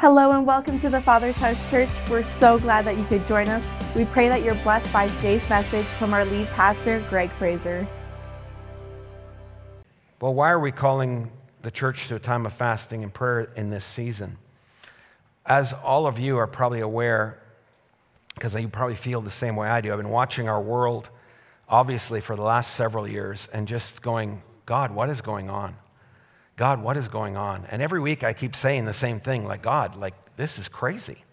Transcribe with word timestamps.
Hello 0.00 0.30
and 0.30 0.46
welcome 0.46 0.78
to 0.78 0.88
the 0.88 1.00
Father's 1.00 1.38
House 1.38 1.68
Church. 1.70 1.88
We're 2.08 2.22
so 2.22 2.56
glad 2.56 2.84
that 2.84 2.96
you 2.96 3.04
could 3.06 3.26
join 3.26 3.48
us. 3.48 3.76
We 3.96 4.04
pray 4.04 4.28
that 4.28 4.44
you're 4.44 4.54
blessed 4.54 4.92
by 4.92 5.08
today's 5.08 5.48
message 5.48 5.86
from 5.86 6.14
our 6.14 6.24
lead 6.24 6.46
pastor, 6.50 7.04
Greg 7.10 7.32
Fraser. 7.32 7.84
Well, 10.20 10.34
why 10.34 10.52
are 10.52 10.60
we 10.60 10.70
calling 10.70 11.32
the 11.62 11.72
church 11.72 12.06
to 12.06 12.14
a 12.14 12.20
time 12.20 12.46
of 12.46 12.52
fasting 12.52 13.02
and 13.02 13.12
prayer 13.12 13.50
in 13.56 13.70
this 13.70 13.84
season? 13.84 14.38
As 15.44 15.72
all 15.72 16.06
of 16.06 16.16
you 16.16 16.36
are 16.36 16.46
probably 16.46 16.78
aware, 16.78 17.42
because 18.34 18.54
you 18.54 18.68
probably 18.68 18.94
feel 18.94 19.20
the 19.20 19.32
same 19.32 19.56
way 19.56 19.68
I 19.68 19.80
do, 19.80 19.90
I've 19.90 19.98
been 19.98 20.10
watching 20.10 20.48
our 20.48 20.62
world, 20.62 21.10
obviously, 21.68 22.20
for 22.20 22.36
the 22.36 22.42
last 22.42 22.74
several 22.74 23.08
years 23.08 23.48
and 23.52 23.66
just 23.66 24.00
going, 24.00 24.42
God, 24.64 24.92
what 24.92 25.10
is 25.10 25.22
going 25.22 25.50
on? 25.50 25.74
God, 26.58 26.82
what 26.82 26.96
is 26.96 27.06
going 27.06 27.36
on? 27.36 27.66
And 27.70 27.80
every 27.80 28.00
week 28.00 28.24
I 28.24 28.32
keep 28.32 28.56
saying 28.56 28.84
the 28.84 28.92
same 28.92 29.20
thing, 29.20 29.46
like, 29.46 29.62
God, 29.62 29.96
like, 29.96 30.14
this 30.36 30.58
is 30.58 30.68
crazy. 30.68 31.24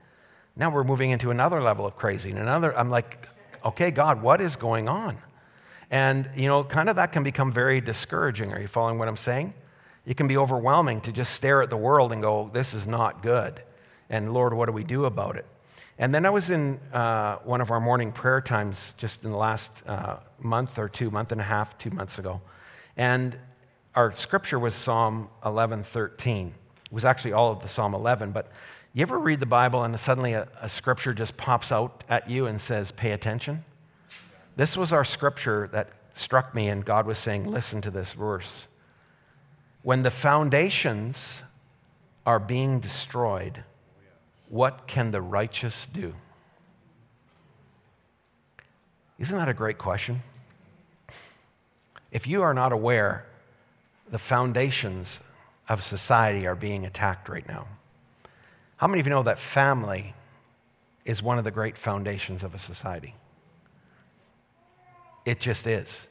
Now 0.55 0.69
we're 0.69 0.83
moving 0.83 1.09
into 1.09 1.31
another 1.31 1.61
level 1.61 1.87
of 1.87 1.95
crazy. 1.95 2.29
And 2.29 2.37
another, 2.37 2.77
I'm 2.77 2.91
like, 2.91 3.27
okay, 3.65 3.89
God, 3.89 4.21
what 4.21 4.39
is 4.39 4.55
going 4.55 4.87
on? 4.87 5.17
And, 5.89 6.29
you 6.35 6.47
know, 6.47 6.63
kind 6.63 6.89
of 6.89 6.97
that 6.97 7.11
can 7.11 7.23
become 7.23 7.51
very 7.51 7.81
discouraging. 7.81 8.53
Are 8.53 8.61
you 8.61 8.67
following 8.67 8.99
what 8.99 9.07
I'm 9.07 9.17
saying? 9.17 9.55
It 10.05 10.15
can 10.15 10.27
be 10.27 10.37
overwhelming 10.37 11.01
to 11.01 11.11
just 11.11 11.33
stare 11.33 11.63
at 11.63 11.71
the 11.71 11.77
world 11.77 12.11
and 12.11 12.21
go, 12.21 12.51
this 12.53 12.75
is 12.75 12.85
not 12.85 13.23
good. 13.23 13.63
And 14.11 14.31
Lord, 14.31 14.53
what 14.53 14.67
do 14.67 14.73
we 14.73 14.83
do 14.83 15.05
about 15.05 15.37
it? 15.37 15.47
And 15.97 16.13
then 16.13 16.27
I 16.27 16.29
was 16.29 16.51
in 16.51 16.79
uh, 16.93 17.37
one 17.37 17.61
of 17.61 17.71
our 17.71 17.79
morning 17.79 18.11
prayer 18.11 18.41
times 18.41 18.93
just 18.97 19.23
in 19.23 19.31
the 19.31 19.37
last 19.37 19.71
uh, 19.87 20.17
month 20.39 20.77
or 20.77 20.87
two, 20.87 21.09
month 21.09 21.31
and 21.31 21.41
a 21.41 21.45
half, 21.45 21.75
two 21.79 21.89
months 21.89 22.19
ago. 22.19 22.41
And 22.95 23.35
our 23.95 24.13
scripture 24.13 24.59
was 24.59 24.75
Psalm 24.75 25.29
11:13. 25.43 26.47
It 26.47 26.91
was 26.91 27.05
actually 27.05 27.33
all 27.33 27.51
of 27.51 27.61
the 27.61 27.67
Psalm 27.67 27.95
11, 27.95 28.31
but 28.31 28.51
you 28.93 29.01
ever 29.01 29.17
read 29.17 29.39
the 29.39 29.45
Bible 29.45 29.83
and 29.83 29.97
suddenly 29.99 30.33
a, 30.33 30.47
a 30.61 30.69
scripture 30.69 31.13
just 31.13 31.37
pops 31.37 31.71
out 31.71 32.03
at 32.09 32.29
you 32.29 32.45
and 32.45 32.59
says, 32.59 32.91
"Pay 32.91 33.11
attention"? 33.11 33.63
This 34.57 34.77
was 34.77 34.91
our 34.93 35.03
scripture 35.03 35.69
that 35.71 35.89
struck 36.13 36.53
me, 36.53 36.67
and 36.67 36.83
God 36.83 37.05
was 37.05 37.17
saying, 37.17 37.45
"Listen 37.45 37.81
to 37.81 37.91
this 37.91 38.11
verse." 38.11 38.67
When 39.81 40.03
the 40.03 40.11
foundations 40.11 41.43
are 42.25 42.39
being 42.39 42.79
destroyed, 42.79 43.63
what 44.49 44.87
can 44.87 45.11
the 45.11 45.21
righteous 45.21 45.87
do? 45.87 46.15
Isn't 49.19 49.37
that 49.37 49.47
a 49.47 49.53
great 49.53 49.77
question? 49.77 50.23
If 52.11 52.27
you 52.27 52.41
are 52.41 52.53
not 52.53 52.73
aware 52.73 53.25
the 54.09 54.19
foundations 54.19 55.19
of 55.67 55.83
society 55.83 56.45
are 56.45 56.55
being 56.55 56.85
attacked 56.85 57.29
right 57.29 57.47
now. 57.47 57.67
How 58.77 58.87
many 58.87 58.99
of 58.99 59.07
you 59.07 59.11
know 59.11 59.23
that 59.23 59.39
family 59.39 60.13
is 61.05 61.23
one 61.23 61.37
of 61.37 61.43
the 61.43 61.51
great 61.51 61.77
foundations 61.77 62.43
of 62.43 62.53
a 62.53 62.59
society? 62.59 63.15
It 65.25 65.39
just 65.39 65.65
is. 65.65 66.07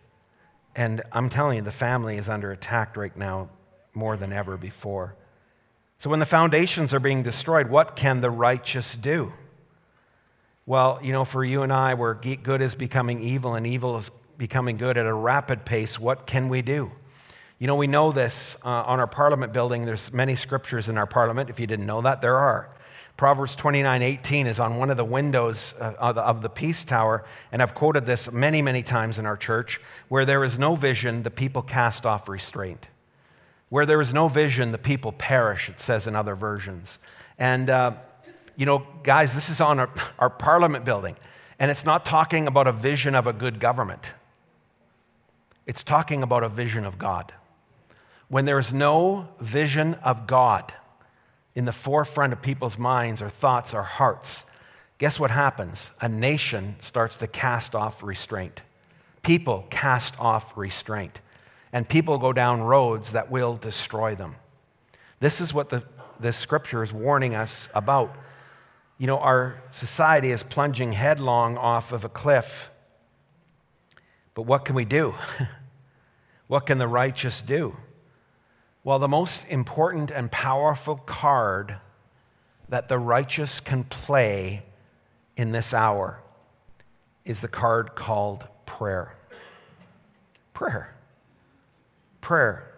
And 0.74 1.02
I'm 1.12 1.30
telling 1.30 1.56
you, 1.56 1.62
the 1.62 1.70
family 1.70 2.16
is 2.16 2.28
under 2.28 2.50
attack 2.50 2.96
right 2.96 3.16
now 3.16 3.48
more 3.94 4.16
than 4.16 4.32
ever 4.32 4.56
before. 4.56 5.14
So, 5.98 6.10
when 6.10 6.18
the 6.18 6.26
foundations 6.26 6.92
are 6.92 7.00
being 7.00 7.22
destroyed, 7.22 7.68
what 7.68 7.94
can 7.94 8.20
the 8.20 8.30
righteous 8.30 8.96
do? 8.96 9.32
Well, 10.66 10.98
you 11.02 11.12
know, 11.12 11.24
for 11.24 11.44
you 11.44 11.62
and 11.62 11.72
I, 11.72 11.94
where 11.94 12.14
good 12.14 12.60
is 12.60 12.74
becoming 12.74 13.20
evil 13.20 13.54
and 13.54 13.66
evil 13.66 13.96
is 13.98 14.10
becoming 14.36 14.76
good 14.76 14.98
at 14.98 15.06
a 15.06 15.14
rapid 15.14 15.64
pace, 15.64 15.98
what 15.98 16.26
can 16.26 16.48
we 16.48 16.62
do? 16.62 16.90
You 17.64 17.68
know, 17.68 17.76
we 17.76 17.86
know 17.86 18.12
this 18.12 18.56
uh, 18.62 18.68
on 18.68 19.00
our 19.00 19.06
parliament 19.06 19.54
building. 19.54 19.86
There's 19.86 20.12
many 20.12 20.36
scriptures 20.36 20.90
in 20.90 20.98
our 20.98 21.06
parliament. 21.06 21.48
If 21.48 21.58
you 21.58 21.66
didn't 21.66 21.86
know 21.86 22.02
that, 22.02 22.20
there 22.20 22.36
are. 22.36 22.68
Proverbs 23.16 23.56
29 23.56 24.02
18 24.02 24.46
is 24.46 24.60
on 24.60 24.76
one 24.76 24.90
of 24.90 24.98
the 24.98 25.04
windows 25.06 25.72
uh, 25.80 25.94
of, 25.96 26.42
the, 26.42 26.50
Peace 26.50 26.84
Tower, 26.84 27.24
and 27.50 27.62
I've 27.62 27.74
quoted 27.74 28.04
this 28.04 28.30
many, 28.30 28.60
many 28.60 28.82
times 28.82 29.18
in 29.18 29.24
our 29.24 29.38
church. 29.38 29.80
Where 30.08 30.26
there 30.26 30.44
is 30.44 30.58
no 30.58 30.76
vision, 30.76 31.22
the 31.22 31.30
people 31.30 31.62
cast 31.62 32.04
off 32.04 32.28
restraint. 32.28 32.88
Where 33.70 33.86
there 33.86 34.02
is 34.02 34.12
no 34.12 34.28
vision, 34.28 34.70
the 34.70 34.76
people 34.76 35.12
perish, 35.12 35.70
it 35.70 35.80
says 35.80 36.06
in 36.06 36.14
other 36.14 36.34
versions. 36.34 36.98
And, 37.38 37.70
uh, 37.70 37.92
you 38.56 38.66
know, 38.66 38.86
guys, 39.02 39.32
this 39.32 39.48
is 39.48 39.62
on 39.62 39.80
our, 39.80 39.88
our 40.18 40.28
parliament 40.28 40.84
building, 40.84 41.16
and 41.58 41.70
it's 41.70 41.86
not 41.86 42.04
talking 42.04 42.46
about 42.46 42.66
a 42.66 42.72
vision 42.72 43.14
of 43.14 43.26
a 43.26 43.32
good 43.32 43.58
government, 43.58 44.12
it's 45.66 45.82
talking 45.82 46.22
about 46.22 46.42
a 46.44 46.50
vision 46.50 46.84
of 46.84 46.98
God 46.98 47.32
when 48.28 48.44
there's 48.44 48.72
no 48.72 49.28
vision 49.40 49.94
of 49.94 50.26
God 50.26 50.72
in 51.54 51.64
the 51.64 51.72
forefront 51.72 52.32
of 52.32 52.42
people's 52.42 52.78
minds 52.78 53.22
or 53.22 53.28
thoughts 53.28 53.74
or 53.74 53.82
hearts, 53.82 54.44
guess 54.98 55.20
what 55.20 55.30
happens? 55.30 55.92
A 56.00 56.08
nation 56.08 56.76
starts 56.78 57.16
to 57.18 57.26
cast 57.26 57.74
off 57.74 58.02
restraint. 58.02 58.62
People 59.22 59.66
cast 59.70 60.18
off 60.18 60.52
restraint. 60.56 61.20
And 61.72 61.88
people 61.88 62.18
go 62.18 62.32
down 62.32 62.62
roads 62.62 63.12
that 63.12 63.30
will 63.30 63.56
destroy 63.56 64.14
them. 64.14 64.36
This 65.20 65.40
is 65.40 65.52
what 65.52 65.70
the, 65.70 65.82
this 66.20 66.36
scripture 66.36 66.82
is 66.82 66.92
warning 66.92 67.34
us 67.34 67.68
about. 67.74 68.14
You 68.98 69.06
know, 69.06 69.18
our 69.18 69.60
society 69.70 70.30
is 70.30 70.42
plunging 70.42 70.92
headlong 70.92 71.56
off 71.56 71.92
of 71.92 72.04
a 72.04 72.08
cliff. 72.08 72.70
But 74.34 74.42
what 74.42 74.64
can 74.64 74.74
we 74.74 74.84
do? 74.84 75.14
what 76.46 76.66
can 76.66 76.78
the 76.78 76.88
righteous 76.88 77.42
do? 77.42 77.76
Well, 78.84 78.98
the 78.98 79.08
most 79.08 79.46
important 79.48 80.10
and 80.10 80.30
powerful 80.30 80.96
card 80.96 81.76
that 82.68 82.88
the 82.88 82.98
righteous 82.98 83.58
can 83.58 83.84
play 83.84 84.62
in 85.36 85.52
this 85.52 85.72
hour 85.72 86.20
is 87.24 87.40
the 87.40 87.48
card 87.48 87.94
called 87.94 88.44
prayer. 88.66 89.16
Prayer. 90.52 90.94
Prayer. 92.20 92.70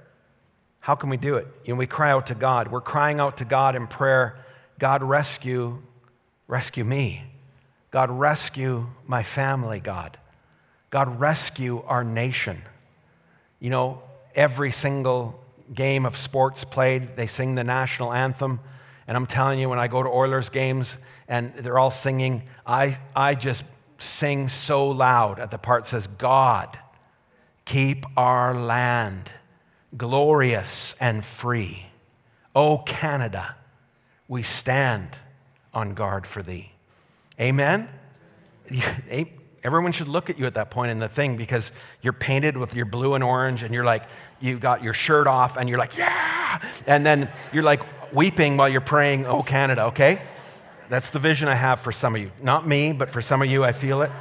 How 0.79 0.95
can 0.95 1.11
we 1.11 1.17
do 1.17 1.35
it? 1.37 1.49
You 1.65 1.75
know, 1.75 1.79
we 1.79 1.89
cry 1.89 2.13
out 2.13 2.29
to 2.29 2.37
God. 2.37 2.71
We're 2.71 2.81
crying 2.81 3.19
out 3.19 3.39
to 3.39 3.45
God 3.45 3.75
in 3.75 3.87
prayer 3.87 4.39
God, 4.79 5.03
rescue, 5.03 5.83
rescue 6.49 6.85
me. 6.85 7.25
God, 7.91 8.11
rescue 8.11 8.87
my 9.07 9.23
family, 9.23 9.81
God. 9.81 10.19
God, 10.91 11.19
rescue 11.19 11.83
our 11.87 12.05
nation. 12.05 12.61
You 13.59 13.71
know, 13.71 14.03
every 14.35 14.71
single 14.71 15.43
game 15.75 16.07
of 16.07 16.17
sports 16.17 16.65
played, 16.65 17.17
they 17.17 17.27
sing 17.27 17.55
the 17.55 17.65
national 17.65 18.13
anthem. 18.13 18.61
And 19.07 19.17
I'm 19.17 19.27
telling 19.27 19.59
you, 19.59 19.69
when 19.69 19.79
I 19.79 19.89
go 19.89 20.03
to 20.03 20.09
Oilers 20.09 20.49
games 20.49 20.97
and 21.29 21.53
they're 21.55 21.79
all 21.79 21.91
singing, 21.91 22.43
I, 22.67 22.99
I 23.15 23.35
just 23.35 23.65
sing 23.99 24.49
so 24.49 24.89
loud 24.89 25.39
at 25.39 25.51
the 25.51 25.59
part 25.59 25.87
says, 25.87 26.07
God, 26.07 26.79
keep 27.65 28.05
our 28.17 28.55
land 28.55 29.31
glorious 29.97 30.95
and 31.01 31.25
free. 31.25 31.87
O 32.55 32.79
Canada, 32.79 33.57
we 34.29 34.43
stand 34.43 35.17
on 35.73 35.95
guard 35.95 36.27
for 36.27 36.43
thee. 36.43 36.73
Amen? 37.41 37.89
Everyone 39.67 39.91
should 39.91 40.07
look 40.07 40.31
at 40.31 40.39
you 40.39 40.47
at 40.47 40.55
that 40.55 40.71
point 40.71 40.93
in 40.93 41.01
the 41.01 41.09
thing 41.09 41.37
because 41.37 41.73
you're 42.01 42.13
painted 42.13 42.57
with 42.57 42.73
your 42.77 42.85
blue 42.87 43.15
and 43.15 43.25
orange 43.25 43.65
and 43.65 43.75
you're 43.75 43.85
like, 43.85 44.05
you 44.39 44.61
got 44.61 44.81
your 44.81 44.95
shirt 44.95 45.27
off 45.27 45.57
and 45.57 45.69
you're 45.69 45.77
like, 45.77 45.97
yeah. 45.97 46.63
And 46.87 47.05
then 47.05 47.29
you're 47.53 47.65
like 47.65 47.81
weeping 48.15 48.57
while 48.57 48.69
you're 48.69 48.81
praying, 48.81 49.27
oh, 49.27 49.43
Canada, 49.43 49.87
okay? 49.87 50.23
That's 50.89 51.11
the 51.11 51.19
vision 51.19 51.49
I 51.49 51.57
have 51.57 51.81
for 51.81 51.91
some 51.91 52.15
of 52.15 52.23
you. 52.23 52.31
Not 52.41 52.65
me, 52.65 52.93
but 52.93 53.11
for 53.11 53.21
some 53.21 53.43
of 53.43 53.51
you, 53.51 53.65
I 53.65 53.73
feel 53.73 54.03
it. 54.03 54.13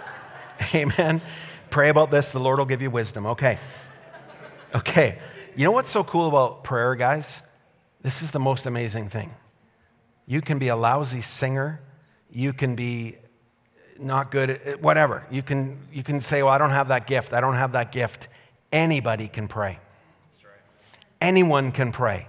Amen. 0.74 1.22
Pray 1.70 1.88
about 1.88 2.10
this, 2.10 2.32
the 2.32 2.40
Lord 2.40 2.58
will 2.58 2.66
give 2.66 2.82
you 2.82 2.90
wisdom. 2.90 3.26
Okay. 3.26 3.60
Okay. 4.74 5.20
You 5.54 5.66
know 5.66 5.70
what's 5.70 5.90
so 5.92 6.02
cool 6.02 6.26
about 6.26 6.64
prayer, 6.64 6.96
guys? 6.96 7.42
This 8.02 8.22
is 8.22 8.32
the 8.32 8.40
most 8.40 8.66
amazing 8.66 9.08
thing. 9.08 9.36
You 10.26 10.40
can 10.40 10.58
be 10.58 10.66
a 10.66 10.74
lousy 10.74 11.22
singer, 11.22 11.80
you 12.28 12.52
can 12.52 12.74
be 12.74 13.18
not 14.00 14.30
good 14.30 14.50
at 14.50 14.82
whatever. 14.82 15.24
You 15.30 15.42
can, 15.42 15.78
you 15.92 16.02
can 16.02 16.20
say, 16.20 16.42
well, 16.42 16.52
I 16.52 16.58
don't 16.58 16.70
have 16.70 16.88
that 16.88 17.06
gift. 17.06 17.32
I 17.32 17.40
don't 17.40 17.54
have 17.54 17.72
that 17.72 17.92
gift. 17.92 18.28
Anybody 18.72 19.28
can 19.28 19.48
pray. 19.48 19.78
Anyone 21.20 21.72
can 21.72 21.92
pray. 21.92 22.26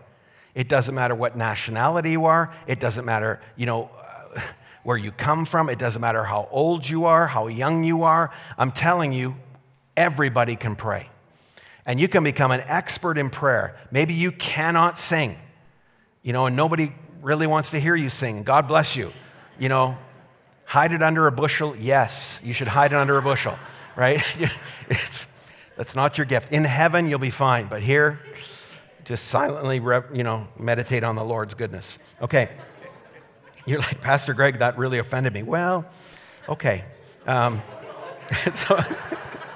It 0.54 0.68
doesn't 0.68 0.94
matter 0.94 1.16
what 1.16 1.38
nationality 1.38 2.12
you 2.12 2.26
are. 2.26 2.54
It 2.68 2.80
doesn't 2.80 3.06
matter, 3.06 3.40
you 3.56 3.66
know, 3.66 3.90
where 4.84 4.98
you 4.98 5.12
come 5.12 5.46
from. 5.46 5.70
It 5.70 5.80
doesn't 5.80 6.02
matter 6.02 6.24
how 6.24 6.48
old 6.52 6.88
you 6.88 7.06
are, 7.06 7.28
how 7.28 7.48
young 7.48 7.84
you 7.84 8.04
are. 8.04 8.32
I'm 8.58 8.72
telling 8.72 9.14
you, 9.14 9.36
everybody 9.96 10.56
can 10.56 10.76
pray. 10.76 11.10
And 11.86 12.00
you 12.00 12.08
can 12.08 12.24
become 12.24 12.52
an 12.52 12.62
expert 12.62 13.18
in 13.18 13.30
prayer. 13.30 13.78
Maybe 13.92 14.14
you 14.14 14.32
cannot 14.32 15.00
sing, 15.00 15.38
you 16.22 16.34
know, 16.34 16.46
and 16.46 16.56
nobody 16.56 16.94
really 17.22 17.48
wants 17.48 17.72
to 17.72 17.80
hear 17.80 17.96
you 17.96 18.10
sing. 18.10 18.44
God 18.44 18.68
bless 18.68 18.96
you. 18.96 19.12
You 19.58 19.70
know, 19.70 19.98
Hide 20.72 20.94
it 20.94 21.04
under 21.04 21.28
a 21.28 21.34
bushel? 21.34 21.76
Yes, 21.76 22.40
you 22.42 22.54
should 22.54 22.70
hide 22.70 22.94
it 22.94 22.96
under 22.96 23.18
a 23.18 23.22
bushel, 23.22 23.60
right? 23.98 24.24
it's, 24.90 25.28
that's 25.76 25.96
not 25.96 26.18
your 26.18 26.24
gift. 26.24 26.54
In 26.54 26.64
heaven, 26.64 27.10
you'll 27.10 27.20
be 27.20 27.30
fine, 27.30 27.68
but 27.68 27.82
here, 27.82 28.22
Just 29.04 29.26
silently, 29.26 29.82
you 30.16 30.24
know, 30.24 30.48
meditate 30.58 31.04
on 31.04 31.18
the 31.18 31.26
Lord's 31.26 31.56
goodness. 31.56 32.00
Okay. 32.22 32.52
You're 33.66 33.80
like, 33.80 34.00
Pastor 34.00 34.34
Greg, 34.34 34.60
that 34.60 34.78
really 34.78 34.98
offended 34.98 35.34
me. 35.34 35.44
Well, 35.44 35.84
okay. 36.48 36.86
Um, 37.28 37.62
so 38.54 38.82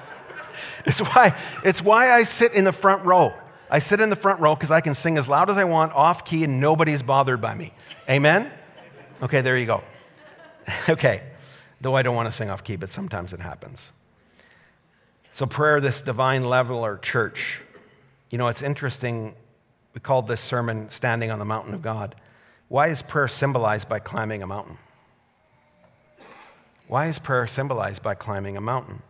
it's 0.85 0.99
why, 0.99 1.39
it's 1.63 1.81
why 1.81 2.11
I 2.11 2.23
sit 2.23 2.51
in 2.51 2.65
the 2.65 2.73
front 2.73 3.05
row. 3.05 3.33
I 3.69 3.79
sit 3.79 4.01
in 4.01 4.09
the 4.09 4.17
front 4.17 4.41
row 4.41 4.53
because 4.53 4.69
I 4.69 4.81
can 4.81 4.93
sing 4.93 5.17
as 5.17 5.29
loud 5.29 5.49
as 5.49 5.57
I 5.57 5.63
want, 5.63 5.93
off 5.93 6.25
key, 6.25 6.43
and 6.43 6.59
nobody's 6.59 7.03
bothered 7.03 7.39
by 7.39 7.55
me. 7.55 7.71
Amen? 8.09 8.51
Okay, 9.21 9.39
there 9.39 9.57
you 9.57 9.65
go. 9.65 9.81
okay, 10.89 11.23
though 11.81 11.95
I 11.95 12.01
don't 12.01 12.15
want 12.15 12.27
to 12.27 12.31
sing 12.31 12.49
off 12.49 12.63
key, 12.63 12.75
but 12.75 12.89
sometimes 12.89 13.33
it 13.33 13.39
happens. 13.39 13.91
So, 15.33 15.45
prayer, 15.45 15.81
this 15.81 16.01
divine 16.01 16.45
leveler 16.45 16.97
church. 16.97 17.59
You 18.29 18.37
know, 18.37 18.47
it's 18.47 18.61
interesting. 18.61 19.35
We 19.93 20.01
called 20.01 20.27
this 20.27 20.41
sermon 20.41 20.89
Standing 20.89 21.31
on 21.31 21.39
the 21.39 21.45
Mountain 21.45 21.73
of 21.73 21.81
God. 21.81 22.15
Why 22.67 22.87
is 22.87 23.01
prayer 23.01 23.27
symbolized 23.27 23.87
by 23.87 23.99
climbing 23.99 24.41
a 24.41 24.47
mountain? 24.47 24.77
Why 26.87 27.07
is 27.07 27.19
prayer 27.19 27.47
symbolized 27.47 28.01
by 28.01 28.15
climbing 28.15 28.57
a 28.57 28.61
mountain? 28.61 29.01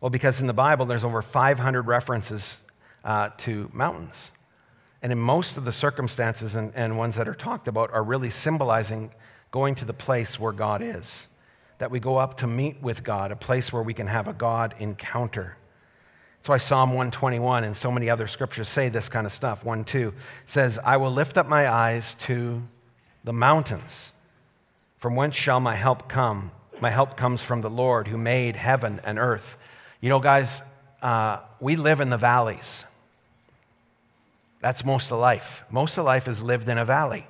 Well, 0.00 0.10
because 0.10 0.40
in 0.40 0.46
the 0.46 0.54
Bible, 0.54 0.86
there's 0.86 1.04
over 1.04 1.22
500 1.22 1.82
references 1.82 2.62
uh, 3.04 3.30
to 3.38 3.70
mountains. 3.72 4.30
And 5.02 5.12
in 5.12 5.18
most 5.18 5.56
of 5.56 5.64
the 5.64 5.72
circumstances 5.72 6.54
and, 6.54 6.72
and 6.74 6.98
ones 6.98 7.16
that 7.16 7.28
are 7.28 7.34
talked 7.34 7.68
about 7.68 7.90
are 7.92 8.02
really 8.02 8.30
symbolizing 8.30 9.12
going 9.50 9.74
to 9.76 9.84
the 9.84 9.92
place 9.92 10.38
where 10.38 10.52
God 10.52 10.82
is. 10.82 11.26
That 11.78 11.90
we 11.90 12.00
go 12.00 12.16
up 12.16 12.38
to 12.38 12.46
meet 12.46 12.82
with 12.82 13.02
God, 13.02 13.32
a 13.32 13.36
place 13.36 13.72
where 13.72 13.82
we 13.82 13.94
can 13.94 14.06
have 14.06 14.28
a 14.28 14.32
God 14.32 14.74
encounter. 14.78 15.56
That's 16.38 16.48
why 16.48 16.58
Psalm 16.58 16.90
121 16.90 17.64
and 17.64 17.76
so 17.76 17.90
many 17.90 18.08
other 18.08 18.26
scriptures 18.26 18.68
say 18.68 18.88
this 18.88 19.08
kind 19.08 19.26
of 19.26 19.32
stuff. 19.32 19.64
1 19.64 19.84
2 19.84 20.14
says, 20.46 20.78
I 20.84 20.96
will 20.96 21.10
lift 21.10 21.36
up 21.36 21.46
my 21.46 21.68
eyes 21.68 22.14
to 22.20 22.62
the 23.24 23.32
mountains. 23.32 24.10
From 24.98 25.16
whence 25.16 25.36
shall 25.36 25.60
my 25.60 25.74
help 25.74 26.08
come? 26.08 26.50
My 26.80 26.90
help 26.90 27.16
comes 27.16 27.42
from 27.42 27.60
the 27.60 27.70
Lord 27.70 28.08
who 28.08 28.16
made 28.16 28.56
heaven 28.56 29.00
and 29.04 29.18
earth. 29.18 29.56
You 30.00 30.08
know, 30.08 30.20
guys, 30.20 30.62
uh, 31.02 31.38
we 31.60 31.76
live 31.76 32.00
in 32.00 32.08
the 32.08 32.16
valleys. 32.16 32.84
That's 34.60 34.84
most 34.84 35.10
of 35.10 35.18
life. 35.18 35.62
Most 35.70 35.98
of 35.98 36.04
life 36.04 36.28
is 36.28 36.42
lived 36.42 36.68
in 36.68 36.78
a 36.78 36.84
valley. 36.84 37.26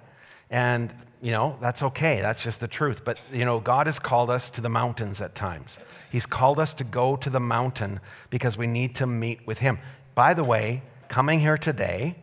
And, 0.51 0.93
you 1.23 1.33
know, 1.33 1.57
that's 1.61 1.83
okay. 1.83 2.21
That's 2.21 2.43
just 2.43 2.61
the 2.61 2.69
truth. 2.69 3.03
But, 3.05 3.19
you 3.33 3.45
know, 3.45 3.61
God 3.61 3.87
has 3.87 3.99
called 3.99 4.31
us 4.31 4.49
to 4.51 4.61
the 4.61 4.69
mountains 4.69 5.21
at 5.21 5.35
times. 5.35 5.79
He's 6.11 6.27
called 6.27 6.59
us 6.59 6.73
to 6.75 6.85
go 6.85 7.17
to 7.17 7.31
the 7.31 7.41
mountain 7.41 8.01
because 8.31 8.57
we 8.57 8.67
need 8.67 8.95
to 8.97 9.07
meet 9.07 9.47
with 9.47 9.59
Him. 9.59 9.79
By 10.15 10.35
the 10.35 10.45
way, 10.45 10.83
coming 11.09 11.41
here 11.41 11.59
today 11.59 12.17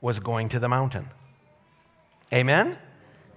was 0.00 0.20
going 0.20 0.48
to 0.50 0.58
the 0.58 0.68
mountain. 0.68 1.10
Amen? 2.32 2.78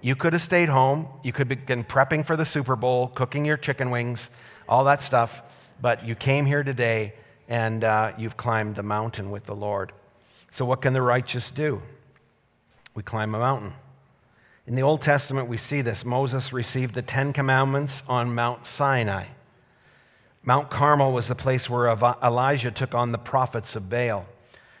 You 0.00 0.16
could 0.16 0.32
have 0.32 0.42
stayed 0.42 0.68
home. 0.68 1.08
You 1.22 1.32
could 1.32 1.50
have 1.50 1.66
been 1.66 1.84
prepping 1.84 2.24
for 2.24 2.36
the 2.36 2.44
Super 2.44 2.76
Bowl, 2.76 3.08
cooking 3.08 3.44
your 3.44 3.56
chicken 3.56 3.90
wings, 3.90 4.30
all 4.68 4.84
that 4.84 5.02
stuff. 5.02 5.42
But 5.80 6.04
you 6.04 6.14
came 6.14 6.46
here 6.46 6.62
today 6.62 7.14
and 7.48 7.84
uh, 7.84 8.12
you've 8.16 8.36
climbed 8.36 8.76
the 8.76 8.82
mountain 8.82 9.30
with 9.30 9.44
the 9.44 9.54
Lord. 9.54 9.92
So, 10.50 10.64
what 10.64 10.82
can 10.82 10.92
the 10.92 11.02
righteous 11.02 11.50
do? 11.50 11.82
We 12.94 13.02
climb 13.02 13.34
a 13.34 13.38
mountain. 13.38 13.74
In 14.66 14.76
the 14.76 14.82
Old 14.82 15.02
Testament, 15.02 15.46
we 15.46 15.58
see 15.58 15.82
this. 15.82 16.06
Moses 16.06 16.50
received 16.50 16.94
the 16.94 17.02
Ten 17.02 17.34
Commandments 17.34 18.02
on 18.08 18.34
Mount 18.34 18.64
Sinai. 18.64 19.26
Mount 20.42 20.70
Carmel 20.70 21.12
was 21.12 21.28
the 21.28 21.34
place 21.34 21.68
where 21.68 21.86
Elijah 21.86 22.70
took 22.70 22.94
on 22.94 23.12
the 23.12 23.18
prophets 23.18 23.76
of 23.76 23.90
Baal. 23.90 24.24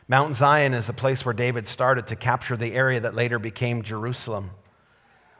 Mount 0.08 0.36
Zion 0.36 0.72
is 0.72 0.86
the 0.86 0.94
place 0.94 1.24
where 1.24 1.34
David 1.34 1.68
started 1.68 2.06
to 2.06 2.16
capture 2.16 2.56
the 2.56 2.72
area 2.72 2.98
that 3.00 3.14
later 3.14 3.38
became 3.38 3.82
Jerusalem. 3.82 4.52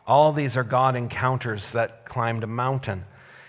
All 0.07 0.31
these 0.31 0.59
are 0.59 0.65
God 0.65 0.95
encounters 0.95 1.73
that 1.73 2.05
climbed 2.05 2.45
a 2.45 2.47
mountain. 2.47 3.07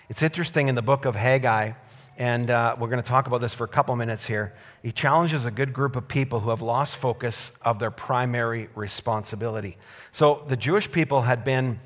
It's 0.08 0.22
interesting 0.22 0.68
in 0.68 0.76
the 0.76 0.82
book 0.82 1.04
of 1.04 1.14
Haggai, 1.14 1.72
and 2.18 2.50
uh, 2.50 2.76
we're 2.78 2.88
going 2.88 3.02
to 3.02 3.08
talk 3.08 3.26
about 3.26 3.40
this 3.40 3.52
for 3.52 3.64
a 3.64 3.68
couple 3.68 3.94
minutes 3.96 4.24
here. 4.24 4.54
He 4.82 4.90
challenges 4.92 5.44
a 5.44 5.50
good 5.50 5.72
group 5.72 5.96
of 5.96 6.08
people 6.08 6.40
who 6.40 6.50
have 6.50 6.62
lost 6.62 6.96
focus 6.96 7.52
of 7.62 7.78
their 7.78 7.90
primary 7.90 8.68
responsibility. 8.74 9.76
So 10.12 10.44
the 10.48 10.56
Jewish 10.56 10.90
people 10.90 11.22
had 11.22 11.44
been 11.44 11.78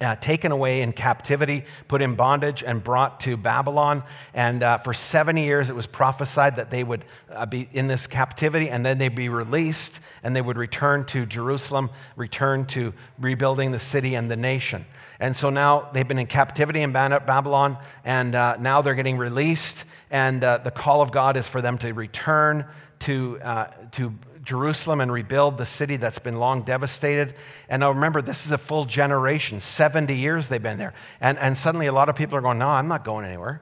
uh, 0.00 0.16
taken 0.16 0.52
away 0.52 0.82
in 0.82 0.92
captivity, 0.92 1.64
put 1.88 2.02
in 2.02 2.14
bondage, 2.14 2.62
and 2.62 2.82
brought 2.82 3.20
to 3.20 3.36
Babylon. 3.36 4.02
And 4.34 4.62
uh, 4.62 4.78
for 4.78 4.92
70 4.92 5.44
years, 5.44 5.70
it 5.70 5.74
was 5.74 5.86
prophesied 5.86 6.56
that 6.56 6.70
they 6.70 6.84
would 6.84 7.04
uh, 7.30 7.46
be 7.46 7.68
in 7.72 7.88
this 7.88 8.06
captivity 8.06 8.68
and 8.68 8.84
then 8.84 8.98
they'd 8.98 9.14
be 9.14 9.28
released 9.28 10.00
and 10.22 10.36
they 10.36 10.42
would 10.42 10.58
return 10.58 11.04
to 11.06 11.26
Jerusalem, 11.26 11.90
return 12.16 12.66
to 12.66 12.92
rebuilding 13.18 13.72
the 13.72 13.78
city 13.78 14.14
and 14.14 14.30
the 14.30 14.36
nation. 14.36 14.84
And 15.18 15.34
so 15.34 15.48
now 15.48 15.88
they've 15.92 16.06
been 16.06 16.18
in 16.18 16.26
captivity 16.26 16.82
in 16.82 16.92
Babylon, 16.92 17.78
and 18.04 18.34
uh, 18.34 18.56
now 18.58 18.82
they're 18.82 18.94
getting 18.94 19.16
released. 19.16 19.84
And 20.10 20.44
uh, 20.44 20.58
the 20.58 20.70
call 20.70 21.00
of 21.00 21.10
God 21.10 21.36
is 21.36 21.46
for 21.46 21.62
them 21.62 21.78
to 21.78 21.92
return 21.92 22.66
to, 23.00 23.38
uh, 23.42 23.66
to 23.92 24.12
Jerusalem 24.46 25.00
and 25.00 25.12
rebuild 25.12 25.58
the 25.58 25.66
city 25.66 25.96
that's 25.96 26.18
been 26.18 26.38
long 26.38 26.62
devastated. 26.62 27.34
And 27.68 27.80
now 27.80 27.90
remember, 27.90 28.22
this 28.22 28.46
is 28.46 28.52
a 28.52 28.58
full 28.58 28.86
generation 28.86 29.60
70 29.60 30.14
years 30.14 30.48
they've 30.48 30.62
been 30.62 30.78
there. 30.78 30.94
And, 31.20 31.38
and 31.38 31.58
suddenly 31.58 31.86
a 31.86 31.92
lot 31.92 32.08
of 32.08 32.16
people 32.16 32.38
are 32.38 32.40
going, 32.40 32.58
No, 32.58 32.68
I'm 32.68 32.88
not 32.88 33.04
going 33.04 33.26
anywhere. 33.26 33.60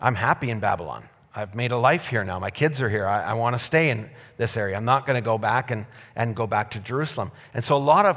I'm 0.00 0.14
happy 0.14 0.50
in 0.50 0.60
Babylon. 0.60 1.08
I've 1.34 1.54
made 1.54 1.72
a 1.72 1.76
life 1.76 2.08
here 2.08 2.24
now. 2.24 2.38
My 2.38 2.50
kids 2.50 2.80
are 2.80 2.88
here. 2.88 3.06
I, 3.06 3.22
I 3.22 3.32
want 3.34 3.54
to 3.54 3.58
stay 3.58 3.90
in 3.90 4.10
this 4.36 4.56
area. 4.56 4.76
I'm 4.76 4.84
not 4.84 5.06
going 5.06 5.16
to 5.16 5.24
go 5.24 5.38
back 5.38 5.70
and, 5.70 5.86
and 6.14 6.36
go 6.36 6.46
back 6.46 6.70
to 6.72 6.78
Jerusalem. 6.78 7.32
And 7.54 7.64
so 7.64 7.76
a 7.76 7.78
lot 7.78 8.06
of 8.06 8.16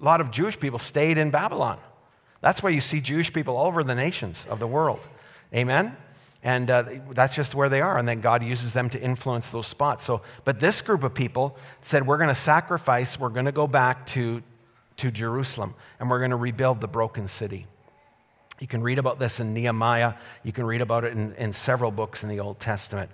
a 0.00 0.04
lot 0.04 0.20
of 0.20 0.30
Jewish 0.30 0.58
people 0.58 0.78
stayed 0.78 1.18
in 1.18 1.30
Babylon. 1.30 1.78
That's 2.40 2.62
why 2.62 2.70
you 2.70 2.80
see 2.80 3.00
Jewish 3.00 3.32
people 3.32 3.56
all 3.56 3.66
over 3.66 3.84
the 3.84 3.94
nations 3.94 4.46
of 4.48 4.58
the 4.58 4.66
world. 4.66 5.00
Amen? 5.54 5.96
And 6.42 6.70
uh, 6.70 6.84
that's 7.10 7.34
just 7.34 7.54
where 7.54 7.68
they 7.68 7.80
are. 7.82 7.98
And 7.98 8.08
then 8.08 8.20
God 8.20 8.42
uses 8.42 8.72
them 8.72 8.88
to 8.90 9.00
influence 9.00 9.50
those 9.50 9.66
spots. 9.66 10.04
So, 10.04 10.22
but 10.44 10.58
this 10.58 10.80
group 10.80 11.02
of 11.02 11.12
people 11.12 11.56
said, 11.82 12.06
We're 12.06 12.16
going 12.16 12.28
to 12.28 12.34
sacrifice, 12.34 13.18
we're 13.18 13.28
going 13.28 13.46
to 13.46 13.52
go 13.52 13.66
back 13.66 14.06
to, 14.08 14.42
to 14.98 15.10
Jerusalem, 15.10 15.74
and 15.98 16.08
we're 16.08 16.18
going 16.18 16.30
to 16.30 16.36
rebuild 16.36 16.80
the 16.80 16.88
broken 16.88 17.28
city. 17.28 17.66
You 18.58 18.66
can 18.66 18.82
read 18.82 18.98
about 18.98 19.18
this 19.18 19.40
in 19.40 19.54
Nehemiah. 19.54 20.14
You 20.42 20.52
can 20.52 20.66
read 20.66 20.82
about 20.82 21.04
it 21.04 21.12
in, 21.12 21.34
in 21.34 21.52
several 21.52 21.90
books 21.90 22.22
in 22.22 22.28
the 22.28 22.40
Old 22.40 22.60
Testament. 22.60 23.10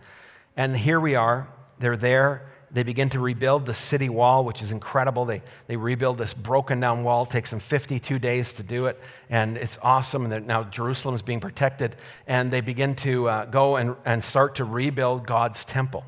And 0.56 0.76
here 0.76 0.99
we 0.99 1.14
are. 1.14 1.49
They're 1.78 1.96
there. 1.96 2.50
They 2.76 2.82
begin 2.82 3.08
to 3.08 3.20
rebuild 3.20 3.64
the 3.64 3.73
city 3.73 4.11
wall, 4.11 4.44
which 4.44 4.61
is 4.61 4.70
incredible. 4.70 5.25
They, 5.25 5.40
they 5.67 5.76
rebuild 5.76 6.19
this 6.19 6.34
broken 6.34 6.78
down 6.78 7.05
wall. 7.05 7.23
It 7.23 7.31
takes 7.31 7.49
them 7.49 7.58
52 7.58 8.18
days 8.18 8.52
to 8.52 8.62
do 8.62 8.85
it, 8.85 9.00
and 9.30 9.56
it's 9.56 9.78
awesome. 9.80 10.30
And 10.30 10.47
now 10.47 10.62
Jerusalem 10.64 11.14
is 11.14 11.23
being 11.23 11.40
protected. 11.40 11.97
And 12.26 12.50
they 12.50 12.61
begin 12.61 12.95
to 12.97 13.30
uh, 13.30 13.45
go 13.47 13.76
and, 13.76 13.97
and 14.04 14.23
start 14.23 14.56
to 14.56 14.66
rebuild 14.66 15.26
God's 15.26 15.64
temple. 15.64 16.04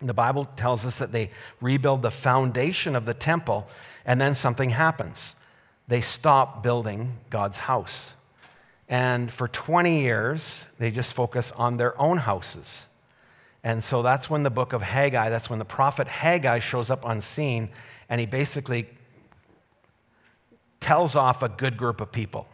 And 0.00 0.08
the 0.08 0.12
Bible 0.12 0.46
tells 0.56 0.84
us 0.84 0.96
that 0.96 1.12
they 1.12 1.30
rebuild 1.60 2.02
the 2.02 2.10
foundation 2.10 2.96
of 2.96 3.04
the 3.04 3.14
temple, 3.14 3.68
and 4.04 4.20
then 4.20 4.34
something 4.34 4.70
happens. 4.70 5.36
They 5.86 6.00
stop 6.00 6.64
building 6.64 7.18
God's 7.30 7.58
house. 7.58 8.10
And 8.88 9.30
for 9.32 9.46
20 9.46 10.00
years, 10.00 10.64
they 10.80 10.90
just 10.90 11.12
focus 11.12 11.52
on 11.54 11.76
their 11.76 11.96
own 11.96 12.16
houses. 12.16 12.86
And 13.62 13.84
so 13.84 14.02
that's 14.02 14.30
when 14.30 14.42
the 14.42 14.50
book 14.50 14.72
of 14.72 14.82
Haggai, 14.82 15.28
that's 15.28 15.50
when 15.50 15.58
the 15.58 15.64
prophet 15.64 16.08
Haggai 16.08 16.60
shows 16.60 16.90
up 16.90 17.04
on 17.04 17.20
scene 17.20 17.68
and 18.08 18.20
he 18.20 18.26
basically 18.26 18.88
tells 20.80 21.14
off 21.14 21.42
a 21.42 21.48
good 21.48 21.76
group 21.76 22.00
of 22.00 22.10
people. 22.10 22.46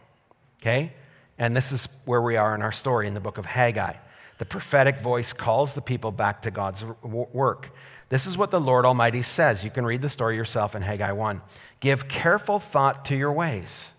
Okay? 0.61 0.93
And 1.37 1.55
this 1.55 1.71
is 1.71 1.87
where 2.05 2.21
we 2.21 2.35
are 2.35 2.53
in 2.55 2.61
our 2.61 2.71
story 2.71 3.07
in 3.07 3.13
the 3.13 3.19
book 3.19 3.37
of 3.37 3.45
Haggai. 3.45 3.93
The 4.37 4.45
prophetic 4.45 4.99
voice 4.99 5.33
calls 5.33 5.73
the 5.73 5.81
people 5.81 6.11
back 6.11 6.41
to 6.43 6.51
God's 6.51 6.83
work. 7.01 7.71
This 8.09 8.27
is 8.27 8.37
what 8.37 8.51
the 8.51 8.59
Lord 8.59 8.85
Almighty 8.85 9.21
says. 9.21 9.63
You 9.63 9.71
can 9.71 9.85
read 9.85 10.01
the 10.01 10.09
story 10.09 10.35
yourself 10.35 10.75
in 10.75 10.81
Haggai 10.81 11.11
1. 11.11 11.41
Give 11.79 12.07
careful 12.07 12.59
thought 12.59 13.05
to 13.05 13.15
your 13.15 13.31
ways. 13.31 13.89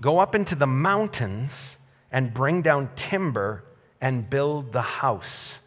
Go 0.00 0.18
up 0.18 0.34
into 0.34 0.54
the 0.54 0.66
mountains 0.66 1.76
and 2.10 2.34
bring 2.34 2.62
down 2.62 2.90
timber 2.96 3.64
and 4.00 4.28
build 4.28 4.72
the 4.72 4.82
house 4.82 5.58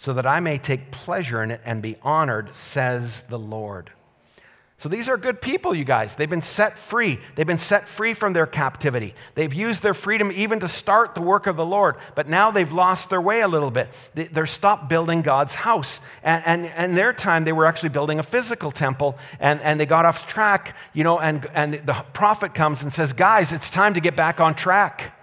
so 0.00 0.14
that 0.14 0.26
I 0.26 0.40
may 0.40 0.56
take 0.56 0.90
pleasure 0.90 1.42
in 1.42 1.50
it 1.50 1.60
and 1.62 1.82
be 1.82 1.96
honored, 2.00 2.54
says 2.54 3.22
the 3.28 3.38
Lord. 3.38 3.90
So 4.78 4.88
these 4.88 5.10
are 5.10 5.18
good 5.18 5.42
people, 5.42 5.74
you 5.74 5.84
guys. 5.84 6.14
They've 6.14 6.30
been 6.30 6.40
set 6.40 6.78
free. 6.78 7.20
They've 7.34 7.46
been 7.46 7.58
set 7.58 7.86
free 7.86 8.14
from 8.14 8.32
their 8.32 8.46
captivity. 8.46 9.14
They've 9.34 9.52
used 9.52 9.82
their 9.82 9.92
freedom 9.92 10.32
even 10.32 10.58
to 10.60 10.68
start 10.68 11.14
the 11.14 11.20
work 11.20 11.46
of 11.46 11.56
the 11.56 11.66
Lord, 11.66 11.96
but 12.14 12.30
now 12.30 12.50
they've 12.50 12.72
lost 12.72 13.10
their 13.10 13.20
way 13.20 13.42
a 13.42 13.46
little 13.46 13.70
bit. 13.70 13.90
They're 14.14 14.46
stopped 14.46 14.88
building 14.88 15.20
God's 15.20 15.54
house. 15.54 16.00
And, 16.22 16.42
and, 16.46 16.66
and 16.74 16.96
their 16.96 17.12
time, 17.12 17.44
they 17.44 17.52
were 17.52 17.66
actually 17.66 17.90
building 17.90 18.18
a 18.18 18.22
physical 18.22 18.70
temple, 18.70 19.18
and, 19.38 19.60
and 19.60 19.78
they 19.78 19.84
got 19.84 20.06
off 20.06 20.26
track, 20.26 20.74
you 20.94 21.04
know, 21.04 21.20
and, 21.20 21.46
and 21.52 21.74
the 21.74 22.06
prophet 22.14 22.54
comes 22.54 22.82
and 22.82 22.90
says, 22.90 23.12
Guys, 23.12 23.52
it's 23.52 23.68
time 23.68 23.92
to 23.92 24.00
get 24.00 24.16
back 24.16 24.40
on 24.40 24.54
track. 24.54 25.14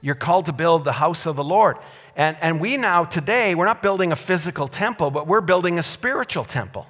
You're 0.00 0.14
called 0.14 0.46
to 0.46 0.52
build 0.52 0.84
the 0.84 0.92
house 0.92 1.26
of 1.26 1.34
the 1.34 1.42
Lord. 1.44 1.78
And, 2.14 2.36
and 2.40 2.60
we 2.60 2.76
now, 2.76 3.04
today, 3.04 3.54
we're 3.54 3.64
not 3.64 3.82
building 3.82 4.12
a 4.12 4.16
physical 4.16 4.68
temple, 4.68 5.10
but 5.10 5.26
we're 5.26 5.40
building 5.40 5.78
a 5.78 5.82
spiritual 5.82 6.44
temple. 6.44 6.86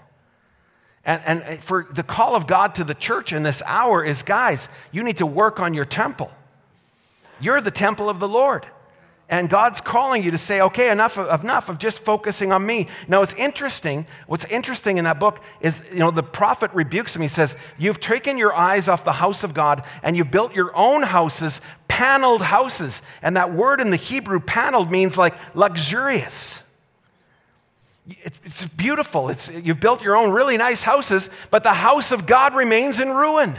And, 1.05 1.45
and 1.45 1.64
for 1.64 1.87
the 1.91 2.02
call 2.02 2.35
of 2.35 2.47
God 2.47 2.75
to 2.76 2.85
the 2.85 2.95
church 2.95 3.33
in 3.33 3.43
this 3.43 3.62
hour 3.67 4.05
is 4.05 4.23
guys, 4.23 4.69
you 4.93 5.02
need 5.02 5.19
to 5.19 5.26
work 5.26 5.61
on 5.61 5.75
your 5.75 5.85
temple. 5.85 6.31
You're 7.41 7.61
the 7.61 7.73
temple 7.73 8.09
of 8.09 8.21
the 8.21 8.29
Lord. 8.29 8.67
And 9.29 9.49
God's 9.49 9.81
calling 9.81 10.23
you 10.23 10.31
to 10.31 10.38
say, 10.38 10.61
okay, 10.61 10.91
enough 10.91 11.17
of, 11.17 11.43
enough 11.43 11.71
of 11.71 11.79
just 11.79 12.00
focusing 12.00 12.52
on 12.52 12.67
me. 12.67 12.88
Now, 13.09 13.23
it's 13.23 13.33
interesting. 13.33 14.07
What's 14.26 14.45
interesting 14.45 14.99
in 14.99 15.05
that 15.05 15.19
book 15.19 15.41
is, 15.62 15.81
you 15.91 16.00
know, 16.00 16.11
the 16.11 16.23
prophet 16.23 16.71
rebukes 16.75 17.17
him. 17.17 17.23
He 17.23 17.29
says, 17.29 17.57
You've 17.79 17.99
taken 17.99 18.37
your 18.37 18.55
eyes 18.55 18.88
off 18.88 19.05
the 19.05 19.12
house 19.12 19.43
of 19.43 19.55
God 19.55 19.85
and 20.02 20.19
you've 20.19 20.31
built 20.31 20.52
your 20.52 20.76
own 20.76 21.02
houses, 21.02 21.62
paneled 21.92 22.40
houses. 22.40 23.02
And 23.20 23.37
that 23.37 23.52
word 23.52 23.78
in 23.78 23.90
the 23.90 23.99
Hebrew, 23.99 24.40
paneled, 24.40 24.90
means 24.90 25.18
like 25.18 25.34
luxurious. 25.54 26.58
It's 28.08 28.66
beautiful. 28.68 29.28
It's, 29.28 29.50
you've 29.50 29.78
built 29.78 30.02
your 30.02 30.16
own 30.16 30.30
really 30.30 30.56
nice 30.56 30.82
houses, 30.82 31.28
but 31.50 31.62
the 31.62 31.75
house 31.75 32.11
of 32.11 32.25
God 32.25 32.54
remains 32.54 32.99
in 32.99 33.11
ruin. 33.11 33.58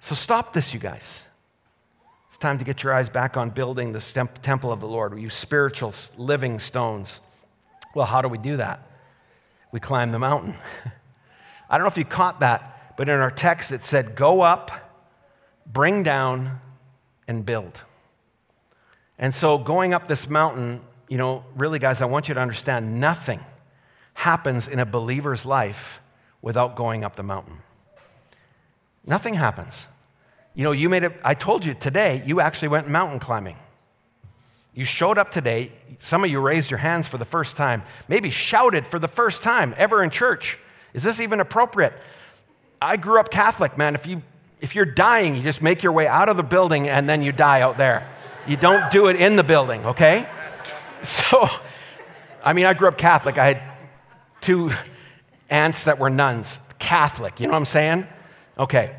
So 0.00 0.14
stop 0.14 0.52
this, 0.52 0.74
you 0.74 0.78
guys 0.78 1.20
It's 2.28 2.36
time 2.36 2.58
to 2.58 2.64
get 2.66 2.82
your 2.82 2.92
eyes 2.92 3.08
back 3.08 3.38
on 3.38 3.48
building 3.48 3.92
the 3.94 4.28
temple 4.42 4.70
of 4.70 4.80
the 4.80 4.86
Lord, 4.86 5.18
you 5.18 5.30
spiritual 5.30 5.94
living 6.18 6.58
stones. 6.58 7.18
Well, 7.94 8.06
how 8.06 8.20
do 8.20 8.28
we 8.28 8.36
do 8.36 8.58
that? 8.58 8.86
We 9.72 9.80
climb 9.80 10.12
the 10.12 10.18
mountain. 10.18 10.54
I 11.70 11.78
don't 11.78 11.84
know 11.84 11.90
if 11.90 11.96
you 11.96 12.04
caught 12.04 12.40
that, 12.40 12.94
but 12.98 13.08
in 13.08 13.18
our 13.20 13.30
text 13.30 13.72
it 13.72 13.86
said, 13.86 14.14
Go 14.14 14.42
up, 14.42 14.87
bring 15.72 16.02
down, 16.02 16.60
and 17.28 17.44
build. 17.44 17.82
And 19.18 19.34
so, 19.34 19.58
going 19.58 19.92
up 19.92 20.08
this 20.08 20.28
mountain, 20.28 20.80
you 21.08 21.18
know, 21.18 21.44
really, 21.56 21.78
guys, 21.78 22.00
I 22.00 22.06
want 22.06 22.28
you 22.28 22.34
to 22.34 22.40
understand 22.40 23.00
nothing 23.00 23.40
happens 24.14 24.66
in 24.66 24.78
a 24.80 24.86
believer's 24.86 25.44
life 25.46 26.00
without 26.42 26.74
going 26.74 27.04
up 27.04 27.16
the 27.16 27.22
mountain. 27.22 27.58
Nothing 29.06 29.34
happens. 29.34 29.86
You 30.54 30.64
know, 30.64 30.72
you 30.72 30.88
made 30.88 31.04
it, 31.04 31.12
I 31.22 31.34
told 31.34 31.64
you 31.64 31.74
today, 31.74 32.22
you 32.26 32.40
actually 32.40 32.68
went 32.68 32.88
mountain 32.88 33.20
climbing. 33.20 33.56
You 34.74 34.84
showed 34.84 35.18
up 35.18 35.30
today. 35.30 35.72
Some 36.00 36.24
of 36.24 36.30
you 36.30 36.40
raised 36.40 36.70
your 36.70 36.78
hands 36.78 37.06
for 37.06 37.18
the 37.18 37.24
first 37.24 37.56
time, 37.56 37.82
maybe 38.08 38.30
shouted 38.30 38.86
for 38.86 38.98
the 38.98 39.08
first 39.08 39.42
time 39.42 39.74
ever 39.76 40.02
in 40.02 40.10
church. 40.10 40.58
Is 40.94 41.02
this 41.02 41.20
even 41.20 41.40
appropriate? 41.40 41.92
I 42.80 42.96
grew 42.96 43.18
up 43.18 43.30
Catholic, 43.30 43.76
man. 43.76 43.94
If, 43.94 44.06
you, 44.06 44.22
if 44.60 44.74
you're 44.74 44.84
dying, 44.84 45.36
you 45.36 45.42
just 45.42 45.62
make 45.62 45.82
your 45.82 45.92
way 45.92 46.06
out 46.06 46.28
of 46.28 46.36
the 46.36 46.42
building 46.42 46.88
and 46.88 47.08
then 47.08 47.22
you 47.22 47.32
die 47.32 47.60
out 47.60 47.78
there. 47.78 48.08
You 48.46 48.56
don't 48.56 48.90
do 48.90 49.06
it 49.06 49.16
in 49.16 49.36
the 49.36 49.44
building, 49.44 49.84
okay? 49.84 50.28
So, 51.02 51.48
I 52.42 52.52
mean, 52.54 52.66
I 52.66 52.74
grew 52.74 52.88
up 52.88 52.98
Catholic. 52.98 53.38
I 53.38 53.46
had 53.46 53.62
two 54.40 54.72
aunts 55.48 55.84
that 55.84 55.98
were 55.98 56.10
nuns, 56.10 56.58
Catholic. 56.78 57.40
You 57.40 57.46
know 57.46 57.52
what 57.52 57.58
I'm 57.58 57.66
saying? 57.66 58.06
Okay. 58.58 58.96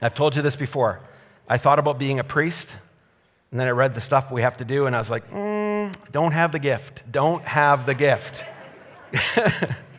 I've 0.00 0.14
told 0.14 0.34
you 0.34 0.42
this 0.42 0.56
before. 0.56 1.00
I 1.48 1.58
thought 1.58 1.78
about 1.78 1.98
being 1.98 2.18
a 2.18 2.24
priest, 2.24 2.74
and 3.50 3.60
then 3.60 3.66
I 3.66 3.72
read 3.72 3.94
the 3.94 4.00
stuff 4.00 4.30
we 4.30 4.42
have 4.42 4.56
to 4.58 4.64
do, 4.64 4.86
and 4.86 4.94
I 4.94 4.98
was 4.98 5.10
like, 5.10 5.30
mm, 5.30 5.92
don't 6.10 6.32
have 6.32 6.52
the 6.52 6.58
gift. 6.58 7.02
Don't 7.10 7.44
have 7.44 7.86
the 7.86 7.94
gift. 7.94 8.44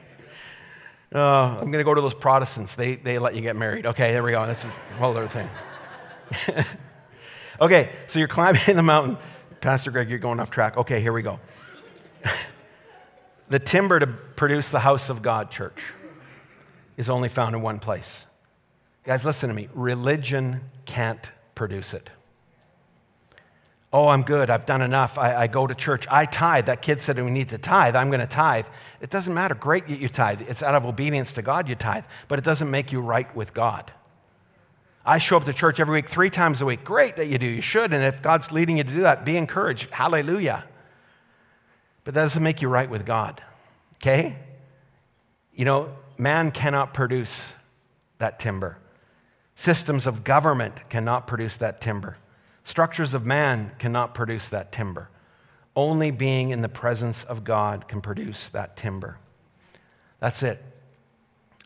uh, 1.13 1.19
I'm 1.19 1.71
going 1.71 1.73
to 1.73 1.83
go 1.83 1.93
to 1.93 2.01
those 2.01 2.13
Protestants. 2.13 2.75
They, 2.75 2.95
they 2.95 3.19
let 3.19 3.35
you 3.35 3.41
get 3.41 3.55
married. 3.55 3.85
Okay, 3.85 4.11
there 4.11 4.23
we 4.23 4.31
go. 4.31 4.45
That's 4.45 4.65
a 4.65 4.69
whole 4.97 5.11
other 5.11 5.27
thing. 5.27 5.49
okay, 7.61 7.91
so 8.07 8.19
you're 8.19 8.27
climbing 8.27 8.61
the 8.75 8.81
mountain. 8.81 9.17
Pastor 9.59 9.91
Greg, 9.91 10.09
you're 10.09 10.19
going 10.19 10.39
off 10.39 10.49
track. 10.49 10.77
Okay, 10.77 11.01
here 11.01 11.13
we 11.13 11.21
go. 11.21 11.39
the 13.49 13.59
timber 13.59 13.99
to 13.99 14.07
produce 14.07 14.69
the 14.69 14.79
house 14.79 15.09
of 15.09 15.21
God, 15.21 15.51
church, 15.51 15.79
is 16.97 17.09
only 17.09 17.29
found 17.29 17.55
in 17.55 17.61
one 17.61 17.79
place 17.79 18.23
Guys, 19.03 19.25
listen 19.25 19.49
to 19.49 19.55
me. 19.55 19.67
Religion 19.73 20.61
can't 20.85 21.31
produce 21.55 21.93
it. 21.93 22.11
Oh, 23.93 24.07
I'm 24.07 24.23
good. 24.23 24.49
I've 24.49 24.65
done 24.65 24.81
enough. 24.81 25.17
I, 25.17 25.35
I, 25.35 25.47
go 25.47 25.67
to 25.67 25.75
church. 25.75 26.07
I 26.09 26.25
tithe. 26.25 26.67
That 26.67 26.81
kid 26.81 27.01
said 27.01 27.21
we 27.21 27.29
need 27.29 27.49
to 27.49 27.57
tithe. 27.57 27.95
I'm 27.95 28.09
going 28.09 28.21
to 28.21 28.27
tithe. 28.27 28.65
It 29.01 29.09
doesn't 29.09 29.33
matter. 29.33 29.53
Great 29.53 29.89
you 29.89 30.07
tithe. 30.07 30.41
It's 30.47 30.63
out 30.63 30.75
of 30.75 30.85
obedience 30.85 31.33
to 31.33 31.41
God 31.41 31.67
you 31.67 31.75
tithe, 31.75 32.05
but 32.29 32.39
it 32.39 32.45
doesn't 32.45 32.71
make 32.71 32.93
you 32.93 33.01
right 33.01 33.33
with 33.35 33.53
God. 33.53 33.91
I 35.05 35.17
show 35.17 35.35
up 35.35 35.45
to 35.45 35.53
church 35.53 35.79
every 35.79 35.95
week, 35.99 36.09
three 36.09 36.29
times 36.29 36.61
a 36.61 36.65
week. 36.65 36.85
Great 36.85 37.17
that 37.17 37.25
you 37.25 37.37
do. 37.37 37.47
You 37.47 37.61
should. 37.61 37.91
And 37.91 38.03
if 38.03 38.21
God's 38.21 38.51
leading 38.51 38.77
you 38.77 38.83
to 38.83 38.89
do 38.89 39.01
that, 39.01 39.25
be 39.25 39.35
encouraged. 39.35 39.89
Hallelujah. 39.89 40.63
But 42.03 42.13
that 42.13 42.21
doesn't 42.21 42.43
make 42.43 42.61
you 42.61 42.69
right 42.69 42.89
with 42.89 43.05
God. 43.05 43.41
Okay? 43.95 44.37
You 45.53 45.65
know, 45.65 45.89
man 46.17 46.51
cannot 46.51 46.93
produce 46.93 47.53
that 48.19 48.39
timber. 48.39 48.77
Systems 49.55 50.07
of 50.07 50.23
government 50.23 50.89
cannot 50.89 51.27
produce 51.27 51.57
that 51.57 51.81
timber. 51.81 52.17
Structures 52.71 53.13
of 53.13 53.25
man 53.25 53.73
cannot 53.79 54.15
produce 54.15 54.47
that 54.47 54.71
timber. 54.71 55.09
Only 55.75 56.09
being 56.09 56.51
in 56.51 56.61
the 56.61 56.69
presence 56.69 57.25
of 57.25 57.43
God 57.43 57.89
can 57.89 57.99
produce 57.99 58.47
that 58.47 58.77
timber. 58.77 59.17
That's 60.21 60.41
it. 60.41 60.63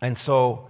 And 0.02 0.18
so 0.18 0.68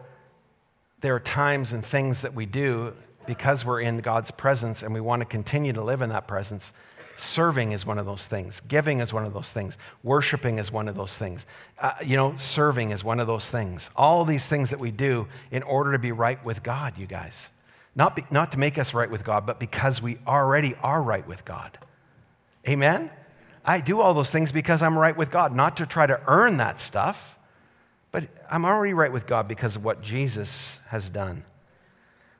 there 1.00 1.15
are 1.15 1.22
times 1.22 1.72
and 1.72 1.86
things 1.86 2.20
that 2.20 2.34
we 2.34 2.46
do 2.46 2.92
because 3.25 3.63
we're 3.63 3.80
in 3.80 4.00
God's 4.00 4.30
presence 4.30 4.84
and 4.84 4.94
we 4.94 5.00
want 5.00 5.22
to 5.22 5.25
continue 5.25 5.72
to 5.72 5.82
live 5.82 6.01
in 6.01 6.10
that 6.10 6.27
presence 6.27 6.74
Serving 7.18 7.72
is 7.72 7.86
one 7.86 7.98
of 7.98 8.06
those 8.06 8.27
things. 8.27 8.62
Giving 8.68 9.00
is 9.00 9.13
one 9.13 9.24
of 9.24 9.34
those 9.34 9.50
things. 9.50 9.77
Worshiping 10.04 10.60
is 10.60 10.70
one 10.70 10.89
of 10.89 10.96
those 10.96 11.15
things. 11.15 11.46
Uh, 11.80 11.94
you 12.06 12.18
know, 12.18 12.36
serving 12.36 12.92
is 12.92 13.06
one 13.06 13.22
of 13.22 13.27
those 13.27 13.50
things. 13.50 13.89
All 13.96 14.25
these 14.25 14.46
things 14.46 14.72
that 14.72 14.80
we 14.80 14.92
do 14.92 15.27
in 15.50 15.63
order 15.63 15.94
to 15.94 15.98
be 15.98 16.12
right 16.12 16.44
with 16.44 16.62
God, 16.62 16.98
you 16.98 17.08
guys. 17.08 17.51
Not, 17.96 18.16
be, 18.16 18.25
not 18.30 18.52
to 18.52 18.60
make 18.60 18.78
us 18.78 18.94
right 18.94 19.10
with 19.10 19.24
God, 19.24 19.46
but 19.46 19.60
because 19.60 20.02
we 20.02 20.18
already 20.28 20.75
are 20.84 21.02
right 21.02 21.25
with 21.25 21.46
God. 21.46 21.78
Amen? 22.68 23.10
I 23.64 23.80
do 23.80 24.02
all 24.02 24.14
those 24.14 24.30
things 24.30 24.52
because 24.52 24.82
I'm 24.82 24.98
right 24.98 25.16
with 25.16 25.32
God, 25.32 25.56
not 25.56 25.78
to 25.78 25.86
try 25.86 26.06
to 26.06 26.20
earn 26.28 26.58
that 26.58 26.80
stuff, 26.80 27.38
but 28.12 28.28
I'm 28.50 28.66
already 28.66 28.94
right 28.94 29.12
with 29.12 29.25
God 29.25 29.48
because 29.48 29.75
of 29.75 29.84
what 29.84 30.02
Jesus 30.02 30.80
has 30.88 31.10
done. 31.10 31.44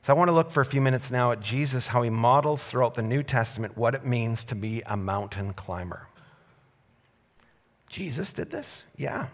So 0.03 0.13
I 0.13 0.17
want 0.17 0.29
to 0.29 0.33
look 0.33 0.51
for 0.51 0.62
a 0.62 0.65
few 0.65 0.81
minutes 0.81 1.09
now 1.09 1.31
at 1.31 1.39
Jesus, 1.39 1.88
how 1.88 2.03
he 2.03 2.12
models 2.12 2.63
throughout 2.63 2.93
the 2.93 3.01
New 3.01 3.24
Testament 3.24 3.75
what 3.75 3.95
it 3.95 4.05
means 4.05 4.43
to 4.45 4.55
be 4.55 4.83
a 4.85 4.95
mountain 4.95 5.53
climber. 5.53 6.07
Jesus 7.89 8.31
did 8.31 8.51
this? 8.51 8.83
Yeah. 8.97 9.27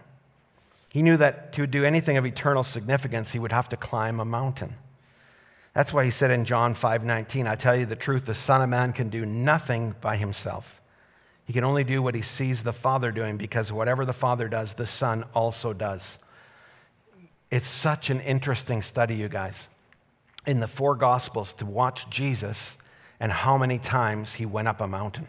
He 0.88 1.02
knew 1.02 1.16
that 1.18 1.52
to 1.54 1.66
do 1.66 1.84
anything 1.84 2.16
of 2.16 2.24
eternal 2.24 2.62
significance, 2.62 3.32
he 3.32 3.38
would 3.38 3.52
have 3.52 3.68
to 3.70 3.76
climb 3.76 4.18
a 4.18 4.24
mountain. 4.24 4.76
That's 5.74 5.92
why 5.92 6.04
he 6.04 6.10
said 6.10 6.30
in 6.30 6.44
John 6.44 6.74
5:19, 6.74 7.46
I 7.46 7.56
tell 7.56 7.76
you 7.76 7.86
the 7.86 7.96
truth, 7.96 8.26
the 8.26 8.34
Son 8.34 8.60
of 8.62 8.68
Man 8.68 8.92
can 8.92 9.08
do 9.08 9.24
nothing 9.24 9.94
by 10.00 10.16
himself. 10.16 10.80
He 11.44 11.52
can 11.52 11.64
only 11.64 11.84
do 11.84 12.02
what 12.02 12.14
he 12.14 12.22
sees 12.22 12.62
the 12.62 12.72
Father 12.72 13.10
doing 13.10 13.36
because 13.36 13.72
whatever 13.72 14.04
the 14.04 14.12
Father 14.12 14.48
does, 14.48 14.74
the 14.74 14.86
Son 14.86 15.24
also 15.34 15.72
does. 15.72 16.18
It's 17.50 17.68
such 17.68 18.10
an 18.10 18.20
interesting 18.20 18.82
study, 18.82 19.16
you 19.16 19.28
guys 19.28 19.68
in 20.46 20.60
the 20.60 20.66
four 20.66 20.94
Gospels 20.94 21.52
to 21.54 21.66
watch 21.66 22.08
Jesus 22.10 22.76
and 23.20 23.30
how 23.30 23.56
many 23.56 23.78
times 23.78 24.34
he 24.34 24.46
went 24.46 24.68
up 24.68 24.80
a 24.80 24.86
mountain. 24.86 25.28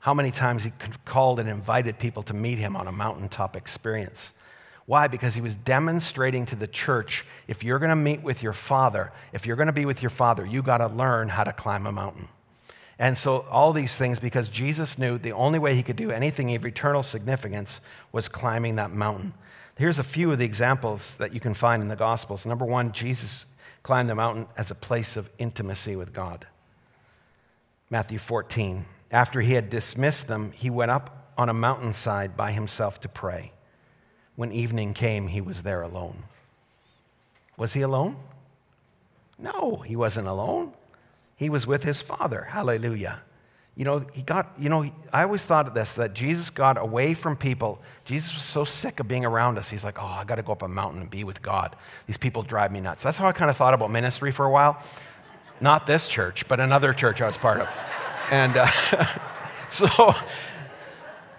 How 0.00 0.14
many 0.14 0.30
times 0.30 0.64
he 0.64 0.72
called 1.04 1.38
and 1.38 1.48
invited 1.48 1.98
people 1.98 2.22
to 2.24 2.34
meet 2.34 2.58
him 2.58 2.74
on 2.74 2.88
a 2.88 2.92
mountaintop 2.92 3.54
experience. 3.54 4.32
Why? 4.86 5.06
Because 5.06 5.34
he 5.34 5.40
was 5.40 5.56
demonstrating 5.56 6.46
to 6.46 6.56
the 6.56 6.66
church 6.66 7.24
if 7.46 7.62
you're 7.62 7.78
going 7.78 7.90
to 7.90 7.96
meet 7.96 8.22
with 8.22 8.42
your 8.42 8.52
father, 8.52 9.12
if 9.32 9.46
you're 9.46 9.56
going 9.56 9.66
to 9.66 9.72
be 9.72 9.84
with 9.84 10.02
your 10.02 10.10
father, 10.10 10.44
you 10.44 10.62
got 10.62 10.78
to 10.78 10.88
learn 10.88 11.28
how 11.28 11.44
to 11.44 11.52
climb 11.52 11.86
a 11.86 11.92
mountain. 11.92 12.28
And 12.98 13.16
so, 13.16 13.46
all 13.50 13.72
these 13.72 13.96
things, 13.96 14.20
because 14.20 14.50
Jesus 14.50 14.98
knew 14.98 15.16
the 15.16 15.32
only 15.32 15.58
way 15.58 15.74
he 15.74 15.82
could 15.82 15.96
do 15.96 16.10
anything 16.10 16.54
of 16.54 16.66
eternal 16.66 17.02
significance 17.02 17.80
was 18.12 18.28
climbing 18.28 18.76
that 18.76 18.92
mountain. 18.92 19.32
Here's 19.76 19.98
a 19.98 20.04
few 20.04 20.30
of 20.30 20.38
the 20.38 20.44
examples 20.44 21.16
that 21.16 21.32
you 21.32 21.40
can 21.40 21.54
find 21.54 21.82
in 21.82 21.88
the 21.88 21.96
Gospels. 21.96 22.44
Number 22.44 22.66
one, 22.66 22.92
Jesus 22.92 23.46
climbed 23.82 24.10
the 24.10 24.14
mountain 24.14 24.46
as 24.56 24.70
a 24.70 24.74
place 24.74 25.16
of 25.16 25.30
intimacy 25.38 25.96
with 25.96 26.12
God. 26.12 26.46
Matthew 27.88 28.18
14. 28.18 28.84
After 29.10 29.40
he 29.40 29.54
had 29.54 29.70
dismissed 29.70 30.26
them, 30.26 30.52
he 30.54 30.68
went 30.68 30.90
up 30.90 31.32
on 31.38 31.48
a 31.48 31.54
mountainside 31.54 32.36
by 32.36 32.52
himself 32.52 33.00
to 33.00 33.08
pray. 33.08 33.52
When 34.40 34.52
evening 34.52 34.94
came, 34.94 35.28
he 35.28 35.42
was 35.42 35.64
there 35.64 35.82
alone. 35.82 36.22
Was 37.58 37.74
he 37.74 37.82
alone? 37.82 38.16
No, 39.38 39.82
he 39.86 39.96
wasn't 39.96 40.28
alone. 40.28 40.72
He 41.36 41.50
was 41.50 41.66
with 41.66 41.82
his 41.82 42.00
Father. 42.00 42.44
Hallelujah. 42.44 43.20
You 43.76 43.84
know, 43.84 44.06
he 44.14 44.22
got, 44.22 44.54
you 44.58 44.70
know, 44.70 44.90
I 45.12 45.24
always 45.24 45.44
thought 45.44 45.68
of 45.68 45.74
this 45.74 45.96
that 45.96 46.14
Jesus 46.14 46.48
got 46.48 46.78
away 46.78 47.12
from 47.12 47.36
people. 47.36 47.82
Jesus 48.06 48.32
was 48.32 48.42
so 48.42 48.64
sick 48.64 48.98
of 48.98 49.06
being 49.06 49.26
around 49.26 49.58
us. 49.58 49.68
He's 49.68 49.84
like, 49.84 49.98
oh, 50.02 50.06
I 50.06 50.24
got 50.24 50.36
to 50.36 50.42
go 50.42 50.52
up 50.52 50.62
a 50.62 50.68
mountain 50.68 51.02
and 51.02 51.10
be 51.10 51.22
with 51.22 51.42
God. 51.42 51.76
These 52.06 52.16
people 52.16 52.42
drive 52.42 52.72
me 52.72 52.80
nuts. 52.80 53.02
That's 53.02 53.18
how 53.18 53.26
I 53.26 53.32
kind 53.32 53.50
of 53.50 53.58
thought 53.58 53.74
about 53.74 53.90
ministry 53.90 54.32
for 54.32 54.46
a 54.46 54.50
while. 54.50 54.82
Not 55.60 55.86
this 55.86 56.08
church, 56.08 56.48
but 56.48 56.60
another 56.60 56.94
church 56.94 57.20
I 57.20 57.26
was 57.26 57.36
part 57.36 57.60
of. 57.60 57.68
And 58.30 58.56
uh, 58.56 58.70
so, 59.68 60.14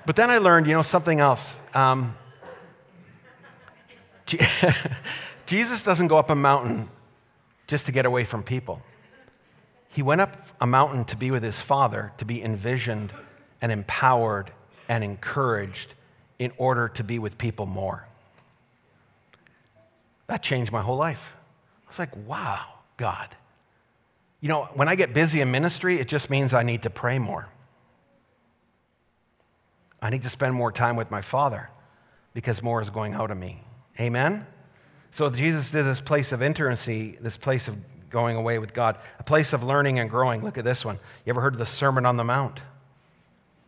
but 0.06 0.16
then 0.16 0.30
I 0.30 0.38
learned, 0.38 0.68
you 0.68 0.74
know, 0.74 0.84
something 0.84 1.20
else. 1.20 1.58
Um, 1.74 2.16
Jesus 5.46 5.84
doesn't 5.84 6.08
go 6.08 6.18
up 6.18 6.30
a 6.30 6.36
mountain 6.36 6.90
just 7.68 7.86
to 7.86 7.92
get 7.92 8.06
away 8.06 8.24
from 8.24 8.44
people. 8.44 8.82
He 9.90 10.02
went 10.02 10.22
up 10.22 10.48
a 10.62 10.68
mountain 10.68 11.06
to 11.06 11.18
be 11.18 11.32
with 11.32 11.44
his 11.44 11.60
Father, 11.60 12.14
to 12.18 12.26
be 12.26 12.42
envisioned 12.42 13.14
and 13.62 13.72
empowered 13.72 14.52
and 14.88 15.04
encouraged 15.04 15.94
in 16.40 16.52
order 16.58 16.88
to 16.90 17.04
be 17.04 17.20
with 17.20 17.38
people 17.38 17.66
more. 17.66 18.08
That 20.28 20.42
changed 20.42 20.72
my 20.72 20.82
whole 20.82 20.96
life. 20.96 21.34
I 21.86 21.90
was 21.90 22.00
like, 22.00 22.16
wow, 22.26 22.66
God. 22.96 23.36
You 24.40 24.48
know, 24.48 24.70
when 24.74 24.88
I 24.88 24.96
get 24.96 25.14
busy 25.14 25.42
in 25.42 25.52
ministry, 25.52 26.00
it 26.00 26.08
just 26.08 26.30
means 26.30 26.54
I 26.54 26.64
need 26.64 26.84
to 26.84 26.90
pray 26.90 27.20
more. 27.20 27.50
I 30.02 30.10
need 30.10 30.24
to 30.24 30.30
spend 30.30 30.56
more 30.56 30.72
time 30.72 30.96
with 30.96 31.12
my 31.12 31.22
Father 31.22 31.70
because 32.34 32.64
more 32.64 32.82
is 32.82 32.90
going 32.90 33.14
out 33.14 33.30
of 33.30 33.38
me. 33.38 33.62
Amen? 34.00 34.46
So 35.12 35.30
Jesus 35.30 35.72
did 35.72 35.86
this 35.86 36.02
place 36.02 36.32
of 36.32 36.42
intimacy, 36.42 37.18
this 37.22 37.38
place 37.38 37.68
of 37.68 37.78
going 38.10 38.36
away 38.36 38.60
with 38.60 38.74
God, 38.74 38.98
a 39.20 39.24
place 39.24 39.54
of 39.54 39.64
learning 39.64 40.00
and 40.00 40.10
growing. 40.10 40.44
Look 40.44 40.58
at 40.58 40.64
this 40.64 40.86
one. 40.86 41.00
You 41.26 41.32
ever 41.32 41.42
heard 41.42 41.54
of 41.54 41.60
the 41.60 41.66
Sermon 41.66 42.06
on 42.06 42.18
the 42.18 42.24
Mount? 42.24 42.60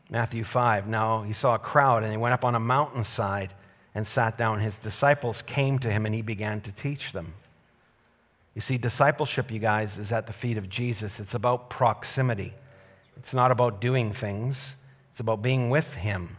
Matthew 0.09 0.43
5. 0.43 0.87
Now 0.87 1.23
he 1.23 1.33
saw 1.33 1.55
a 1.55 1.59
crowd 1.59 2.03
and 2.03 2.11
he 2.11 2.17
went 2.17 2.33
up 2.33 2.45
on 2.45 2.55
a 2.55 2.59
mountainside 2.59 3.53
and 3.95 4.05
sat 4.05 4.37
down. 4.37 4.59
His 4.59 4.77
disciples 4.77 5.41
came 5.41 5.79
to 5.79 5.91
him 5.91 6.05
and 6.05 6.13
he 6.13 6.21
began 6.21 6.61
to 6.61 6.71
teach 6.71 7.13
them. 7.13 7.33
You 8.53 8.61
see, 8.61 8.77
discipleship, 8.77 9.51
you 9.51 9.59
guys, 9.59 9.97
is 9.97 10.11
at 10.11 10.27
the 10.27 10.33
feet 10.33 10.57
of 10.57 10.69
Jesus. 10.69 11.19
It's 11.19 11.33
about 11.33 11.69
proximity, 11.69 12.53
it's 13.17 13.33
not 13.33 13.51
about 13.51 13.81
doing 13.81 14.13
things, 14.13 14.75
it's 15.11 15.19
about 15.19 15.41
being 15.41 15.69
with 15.69 15.95
him. 15.95 16.37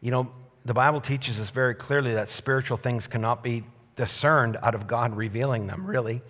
You 0.00 0.10
know, 0.10 0.32
the 0.64 0.74
Bible 0.74 1.00
teaches 1.00 1.40
us 1.40 1.50
very 1.50 1.74
clearly 1.74 2.14
that 2.14 2.28
spiritual 2.28 2.76
things 2.76 3.06
cannot 3.06 3.42
be 3.42 3.64
discerned 3.96 4.58
out 4.62 4.74
of 4.74 4.86
God 4.86 5.16
revealing 5.16 5.66
them, 5.66 5.86
really. 5.86 6.22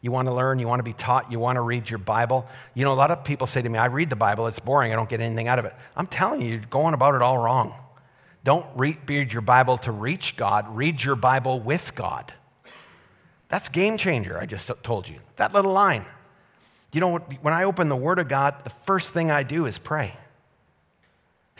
You 0.00 0.10
want 0.10 0.28
to 0.28 0.34
learn, 0.34 0.58
you 0.58 0.66
want 0.66 0.80
to 0.80 0.84
be 0.84 0.92
taught, 0.92 1.30
you 1.30 1.38
want 1.38 1.56
to 1.56 1.60
read 1.60 1.88
your 1.90 1.98
Bible. 1.98 2.46
You 2.74 2.84
know, 2.84 2.92
a 2.92 2.94
lot 2.94 3.10
of 3.10 3.22
people 3.22 3.46
say 3.46 3.60
to 3.60 3.68
me, 3.68 3.78
I 3.78 3.86
read 3.86 4.10
the 4.10 4.16
Bible, 4.16 4.46
it's 4.46 4.58
boring, 4.58 4.92
I 4.92 4.96
don't 4.96 5.08
get 5.08 5.20
anything 5.20 5.46
out 5.46 5.58
of 5.58 5.66
it. 5.66 5.74
I'm 5.94 6.06
telling 6.06 6.40
you, 6.40 6.48
you're 6.48 6.60
going 6.60 6.94
about 6.94 7.14
it 7.14 7.22
all 7.22 7.38
wrong. 7.38 7.74
Don't 8.42 8.66
read 8.74 9.32
your 9.32 9.42
Bible 9.42 9.76
to 9.78 9.92
reach 9.92 10.36
God, 10.36 10.74
read 10.74 11.02
your 11.02 11.16
Bible 11.16 11.60
with 11.60 11.94
God. 11.94 12.32
That's 13.48 13.68
game 13.68 13.98
changer, 13.98 14.38
I 14.38 14.46
just 14.46 14.70
told 14.82 15.08
you. 15.08 15.18
That 15.36 15.52
little 15.52 15.72
line. 15.72 16.06
You 16.92 17.00
know, 17.00 17.18
when 17.18 17.54
I 17.54 17.64
open 17.64 17.88
the 17.88 17.96
Word 17.96 18.18
of 18.18 18.28
God, 18.28 18.64
the 18.64 18.70
first 18.86 19.12
thing 19.12 19.30
I 19.30 19.42
do 19.42 19.66
is 19.66 19.78
pray. 19.78 20.16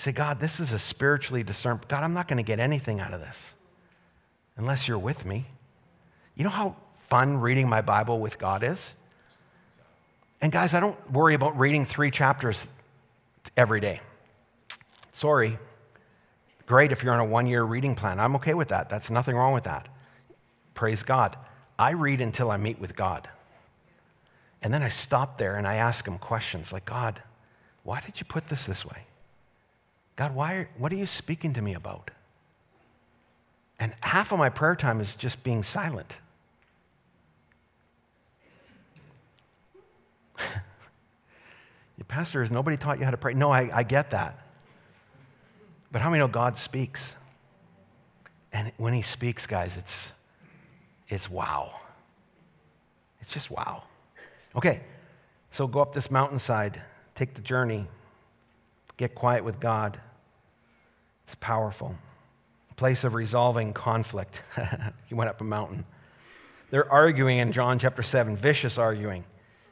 Say, 0.01 0.13
God, 0.13 0.41
this 0.41 0.61
is 0.61 0.73
a 0.73 0.79
spiritually 0.79 1.43
discerned. 1.43 1.87
God, 1.87 2.03
I'm 2.03 2.15
not 2.15 2.27
going 2.27 2.39
to 2.39 2.43
get 2.43 2.59
anything 2.59 3.01
out 3.01 3.13
of 3.13 3.21
this 3.21 3.39
unless 4.57 4.89
you're 4.89 4.99
with 4.99 5.27
me. 5.27 5.45
You 6.35 6.45
know 6.45 6.49
how 6.49 6.75
fun 7.11 7.37
reading 7.37 7.69
my 7.69 7.83
Bible 7.83 8.19
with 8.19 8.39
God 8.39 8.65
is? 8.65 8.95
And 10.41 10.51
guys, 10.51 10.73
I 10.73 10.81
don't 10.81 10.97
worry 11.13 11.35
about 11.35 11.59
reading 11.59 11.85
three 11.85 12.11
chapters 12.11 12.67
every 13.59 13.79
day. 13.81 14.01
Sorry. 15.13 15.59
Great 16.65 16.93
if 16.93 17.03
you're 17.03 17.13
on 17.13 17.21
a 17.21 17.25
one 17.27 17.47
year 17.47 17.63
reading 17.63 17.95
plan. 17.95 18.19
I'm 18.21 18.37
okay 18.37 18.55
with 18.55 18.69
that. 18.69 18.89
That's 18.89 19.11
nothing 19.11 19.37
wrong 19.37 19.53
with 19.53 19.65
that. 19.65 19.87
Praise 20.73 21.03
God. 21.03 21.37
I 21.79 21.91
read 21.91 22.23
until 22.23 22.51
I 22.51 22.57
meet 22.57 22.81
with 22.81 22.97
God. 22.97 23.29
And 24.63 24.73
then 24.73 24.83
I 24.83 24.89
stop 24.89 25.37
there 25.37 25.57
and 25.57 25.69
I 25.69 25.75
ask 25.75 26.09
him 26.09 26.17
questions 26.17 26.73
like, 26.73 26.87
God, 26.87 27.21
why 27.83 28.01
did 28.01 28.19
you 28.19 28.25
put 28.25 28.47
this 28.47 28.65
this 28.65 28.83
way? 28.83 29.05
God, 30.21 30.35
why, 30.35 30.69
what 30.77 30.93
are 30.93 30.97
you 30.97 31.07
speaking 31.07 31.55
to 31.55 31.63
me 31.63 31.73
about? 31.73 32.11
And 33.79 33.95
half 34.01 34.33
of 34.33 34.39
my 34.39 34.51
prayer 34.51 34.77
time 34.77 35.01
is 35.01 35.15
just 35.15 35.43
being 35.43 35.63
silent. 35.63 36.13
Your 40.39 42.05
pastor, 42.07 42.43
has 42.43 42.51
nobody 42.51 42.77
taught 42.77 42.99
you 42.99 43.07
how 43.07 43.13
to 43.13 43.17
pray? 43.17 43.33
No, 43.33 43.51
I, 43.51 43.71
I 43.79 43.83
get 43.83 44.11
that. 44.11 44.39
But 45.91 46.03
how 46.03 46.11
many 46.11 46.19
know 46.19 46.29
God 46.29 46.59
speaks? 46.59 47.15
And 48.53 48.73
when 48.77 48.93
he 48.93 49.01
speaks, 49.01 49.47
guys, 49.47 49.79
it's, 49.79 50.13
it's 51.09 51.31
wow. 51.31 51.81
It's 53.23 53.33
just 53.33 53.51
wow. 53.51 53.85
Okay, 54.55 54.83
so 55.51 55.67
go 55.67 55.81
up 55.81 55.95
this 55.95 56.11
mountainside, 56.11 56.83
take 57.15 57.33
the 57.33 57.41
journey, 57.41 57.87
get 58.99 59.15
quiet 59.15 59.45
with 59.45 59.59
God. 59.59 59.99
It's 61.31 61.37
powerful 61.37 61.95
place 62.75 63.05
of 63.05 63.15
resolving 63.15 63.73
conflict. 63.73 64.43
he 65.07 65.15
went 65.15 65.31
up 65.31 65.41
a 65.41 65.45
mountain. 65.45 65.85
They're 66.71 66.91
arguing 66.91 67.39
in 67.39 67.53
John 67.53 67.79
chapter 67.79 68.03
7, 68.03 68.37
vicious 68.37 68.79
arguing. 68.79 69.25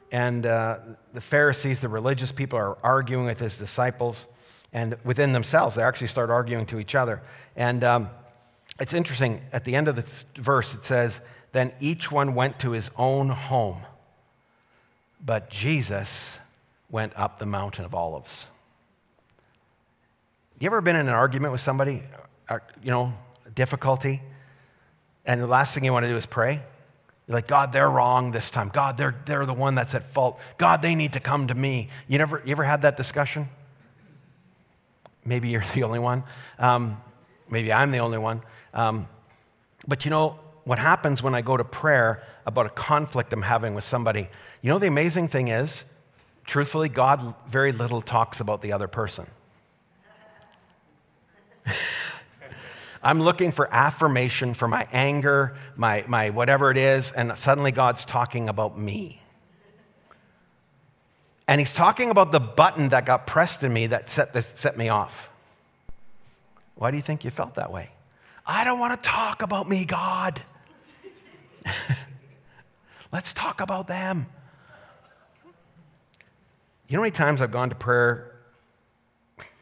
And 0.09 0.45
uh, 0.45 0.77
the 1.13 1.19
Pharisees, 1.19 1.81
the 1.81 1.89
religious 1.89 2.31
people, 2.31 2.57
are 2.57 2.77
arguing 2.81 3.25
with 3.25 3.41
his 3.41 3.57
disciples 3.57 4.25
and 4.71 4.95
within 5.03 5.33
themselves. 5.33 5.75
They 5.75 5.83
actually 5.83 6.07
start 6.07 6.29
arguing 6.29 6.65
to 6.67 6.79
each 6.79 6.95
other. 6.95 7.21
And 7.57 7.83
um, 7.83 8.09
it's 8.79 8.93
interesting, 8.93 9.41
at 9.51 9.65
the 9.65 9.75
end 9.75 9.89
of 9.89 9.97
the 9.97 10.05
verse, 10.41 10.73
it 10.73 10.85
says, 10.85 11.19
Then 11.51 11.73
each 11.81 12.09
one 12.09 12.35
went 12.35 12.57
to 12.59 12.71
his 12.71 12.89
own 12.95 13.27
home, 13.27 13.81
but 15.19 15.49
Jesus 15.49 16.37
went 16.89 17.11
up 17.17 17.37
the 17.37 17.45
mountain 17.45 17.83
of 17.83 17.93
olives. 17.93 18.45
You 20.59 20.65
ever 20.65 20.81
been 20.81 20.97
in 20.97 21.07
an 21.07 21.13
argument 21.13 21.53
with 21.53 21.61
somebody 21.61 22.03
you 22.83 22.91
know, 22.91 23.13
difficulty, 23.55 24.21
and 25.25 25.41
the 25.41 25.47
last 25.47 25.73
thing 25.73 25.85
you 25.85 25.93
want 25.93 26.03
to 26.03 26.09
do 26.09 26.17
is 26.17 26.25
pray. 26.25 26.61
You're 27.27 27.35
like, 27.35 27.47
God, 27.47 27.71
they're 27.71 27.89
wrong 27.89 28.31
this 28.31 28.49
time. 28.49 28.69
God, 28.69 28.97
they're, 28.97 29.15
they're 29.25 29.45
the 29.45 29.53
one 29.53 29.75
that's 29.75 29.95
at 29.95 30.11
fault. 30.11 30.39
God, 30.57 30.81
they 30.81 30.95
need 30.95 31.13
to 31.13 31.19
come 31.19 31.47
to 31.47 31.53
me. 31.53 31.89
You 32.07 32.17
never, 32.17 32.41
you 32.43 32.51
ever 32.51 32.63
had 32.63 32.81
that 32.81 32.97
discussion? 32.97 33.47
Maybe 35.23 35.49
you're 35.49 35.63
the 35.75 35.83
only 35.83 35.99
one. 35.99 36.23
Um, 36.57 37.01
maybe 37.49 37.71
I'm 37.71 37.91
the 37.91 37.99
only 37.99 38.17
one. 38.17 38.41
Um, 38.73 39.07
but 39.87 40.03
you 40.03 40.11
know, 40.11 40.39
what 40.65 40.79
happens 40.79 41.23
when 41.23 41.35
I 41.35 41.41
go 41.41 41.55
to 41.55 41.63
prayer 41.63 42.23
about 42.45 42.65
a 42.65 42.69
conflict 42.69 43.31
I'm 43.31 43.43
having 43.43 43.75
with 43.75 43.83
somebody, 43.85 44.27
you 44.61 44.69
know, 44.69 44.79
the 44.79 44.87
amazing 44.87 45.29
thing 45.29 45.47
is, 45.47 45.85
truthfully, 46.45 46.89
God 46.89 47.33
very 47.47 47.71
little 47.71 48.01
talks 48.01 48.41
about 48.41 48.61
the 48.61 48.73
other 48.73 48.87
person. 48.87 49.27
I'm 53.01 53.21
looking 53.21 53.51
for 53.51 53.73
affirmation 53.73 54.53
for 54.53 54.67
my 54.67 54.87
anger, 54.91 55.55
my, 55.75 56.03
my 56.07 56.31
whatever 56.31 56.69
it 56.69 56.77
is, 56.77 57.11
and 57.11 57.37
suddenly 57.37 57.71
God's 57.71 58.05
talking 58.05 58.49
about 58.49 58.77
me. 58.77 59.21
And 61.47 61.59
He's 61.59 61.71
talking 61.71 62.09
about 62.09 62.31
the 62.31 62.39
button 62.39 62.89
that 62.89 63.05
got 63.05 63.25
pressed 63.25 63.63
in 63.63 63.73
me 63.73 63.87
that 63.87 64.09
set, 64.09 64.33
this, 64.33 64.47
set 64.47 64.77
me 64.77 64.89
off. 64.89 65.29
Why 66.75 66.91
do 66.91 66.97
you 66.97 67.03
think 67.03 67.23
you 67.23 67.31
felt 67.31 67.55
that 67.55 67.71
way? 67.71 67.89
I 68.45 68.63
don't 68.63 68.79
want 68.79 69.01
to 69.01 69.09
talk 69.09 69.41
about 69.41 69.67
me, 69.67 69.85
God. 69.85 70.41
Let's 73.11 73.33
talk 73.33 73.61
about 73.61 73.87
them. 73.87 74.27
You 76.87 76.97
know 76.97 77.01
how 77.01 77.03
many 77.03 77.11
times 77.11 77.41
I've 77.41 77.51
gone 77.51 77.69
to 77.69 77.75
prayer 77.75 78.38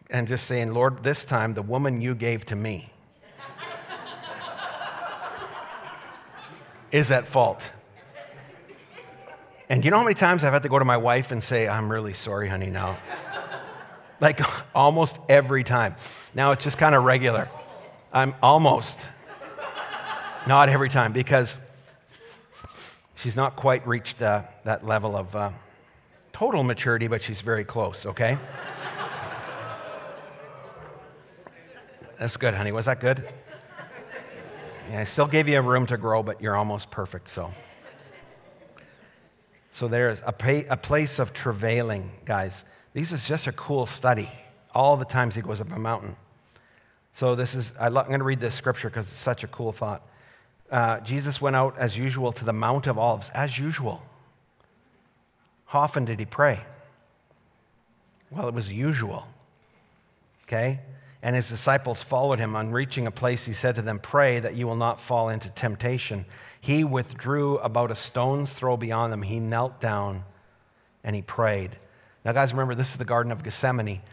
and 0.10 0.28
just 0.28 0.46
saying, 0.46 0.74
Lord, 0.74 1.04
this 1.04 1.26
time 1.26 1.54
the 1.54 1.62
woman 1.62 2.02
you 2.02 2.16
gave 2.16 2.46
to 2.48 2.56
me 2.56 2.92
is 6.92 7.12
at 7.12 7.28
fault. 7.28 7.72
And 9.70 9.84
you 9.84 9.92
know 9.92 9.98
how 9.98 10.04
many 10.04 10.16
times 10.16 10.44
I've 10.44 10.54
had 10.54 10.64
to 10.64 10.70
go 10.70 10.80
to 10.80 10.86
my 10.86 10.96
wife 10.96 11.32
and 11.32 11.44
say, 11.44 11.68
I'm 11.68 11.92
really 11.92 12.14
sorry, 12.14 12.48
honey, 12.48 12.70
now? 12.70 12.98
like 14.20 14.40
almost 14.76 15.20
every 15.28 15.64
time. 15.64 15.96
Now 16.34 16.52
it's 16.52 16.64
just 16.64 16.78
kind 16.78 16.96
of 16.96 17.04
regular. 17.04 17.50
I'm 18.14 18.34
almost, 18.42 18.98
not 20.48 20.70
every 20.70 20.90
time, 20.90 21.12
because 21.12 21.58
she's 23.16 23.36
not 23.36 23.58
quite 23.58 23.86
reached 23.86 24.22
uh, 24.22 24.44
that 24.64 24.86
level 24.86 25.16
of 25.18 25.36
uh, 25.36 25.52
total 26.32 26.64
maturity, 26.64 27.08
but 27.08 27.22
she's 27.22 27.42
very 27.42 27.66
close, 27.66 28.06
okay? 28.06 28.38
That's 32.20 32.36
good, 32.36 32.56
honey. 32.56 32.72
Was 32.72 32.86
that 32.86 33.00
good? 33.00 33.28
Yeah, 34.90 35.02
I 35.02 35.04
still 35.04 35.28
gave 35.28 35.48
you 35.48 35.60
a 35.60 35.62
room 35.62 35.86
to 35.88 35.98
grow, 35.98 36.24
but 36.24 36.42
you're 36.42 36.56
almost 36.56 36.90
perfect, 36.90 37.30
so. 37.30 37.54
So 39.72 39.88
there's 39.88 40.20
a, 40.22 40.66
a 40.70 40.78
place 40.78 41.20
of 41.20 41.34
travailing, 41.34 42.10
guys. 42.26 42.64
This 42.94 43.12
is 43.12 43.28
just 43.28 43.46
a 43.46 43.52
cool 43.52 43.86
study. 43.86 44.32
All 44.74 44.98
the 44.98 45.06
times 45.06 45.36
he 45.36 45.42
goes 45.42 45.62
up 45.62 45.72
a 45.72 45.78
mountain. 45.78 46.16
So 47.14 47.36
this 47.36 47.54
is, 47.54 47.72
I'm 47.80 47.94
going 47.94 48.20
to 48.20 48.26
read 48.26 48.40
this 48.40 48.56
scripture 48.56 48.90
because 48.90 49.08
it's 49.08 49.20
such 49.20 49.44
a 49.44 49.48
cool 49.48 49.72
thought. 49.72 50.02
Uh, 50.72 51.00
Jesus 51.02 51.40
went 51.40 51.56
out 51.56 51.78
as 51.78 51.98
usual 51.98 52.32
to 52.32 52.44
the 52.44 52.54
Mount 52.54 52.88
of 52.88 52.98
Olives, 52.98 53.30
as 53.36 53.60
usual. 53.60 54.02
How 55.66 55.80
often 55.80 56.06
did 56.06 56.18
he 56.18 56.26
pray? 56.26 56.62
Well, 58.32 58.48
it 58.48 58.56
was 58.56 58.72
usual. 58.72 59.28
Okay? 60.44 60.80
And 61.28 61.36
his 61.36 61.50
disciples 61.50 62.02
followed 62.02 62.40
him. 62.40 62.56
On 62.56 62.72
reaching 62.72 63.06
a 63.06 63.12
place, 63.12 63.46
he 63.46 63.52
said 63.52 63.76
to 63.76 63.82
them, 63.82 64.00
Pray 64.00 64.40
that 64.40 64.56
you 64.56 64.66
will 64.66 64.78
not 64.78 65.02
fall 65.02 65.28
into 65.28 65.50
temptation. 65.50 66.26
He 66.62 66.86
withdrew 66.86 67.58
about 67.58 67.92
a 67.92 67.96
stone's 67.96 68.54
throw 68.54 68.78
beyond 68.78 69.12
them. 69.12 69.24
He 69.24 69.42
knelt 69.42 69.82
down 69.82 70.24
and 71.04 71.18
he 71.18 71.22
prayed. 71.22 71.72
Now, 72.24 72.32
guys, 72.32 72.54
remember, 72.54 72.76
this 72.76 72.92
is 72.92 72.96
the 72.96 73.04
Garden 73.04 73.34
of 73.34 73.44
Gethsemane. 73.44 74.04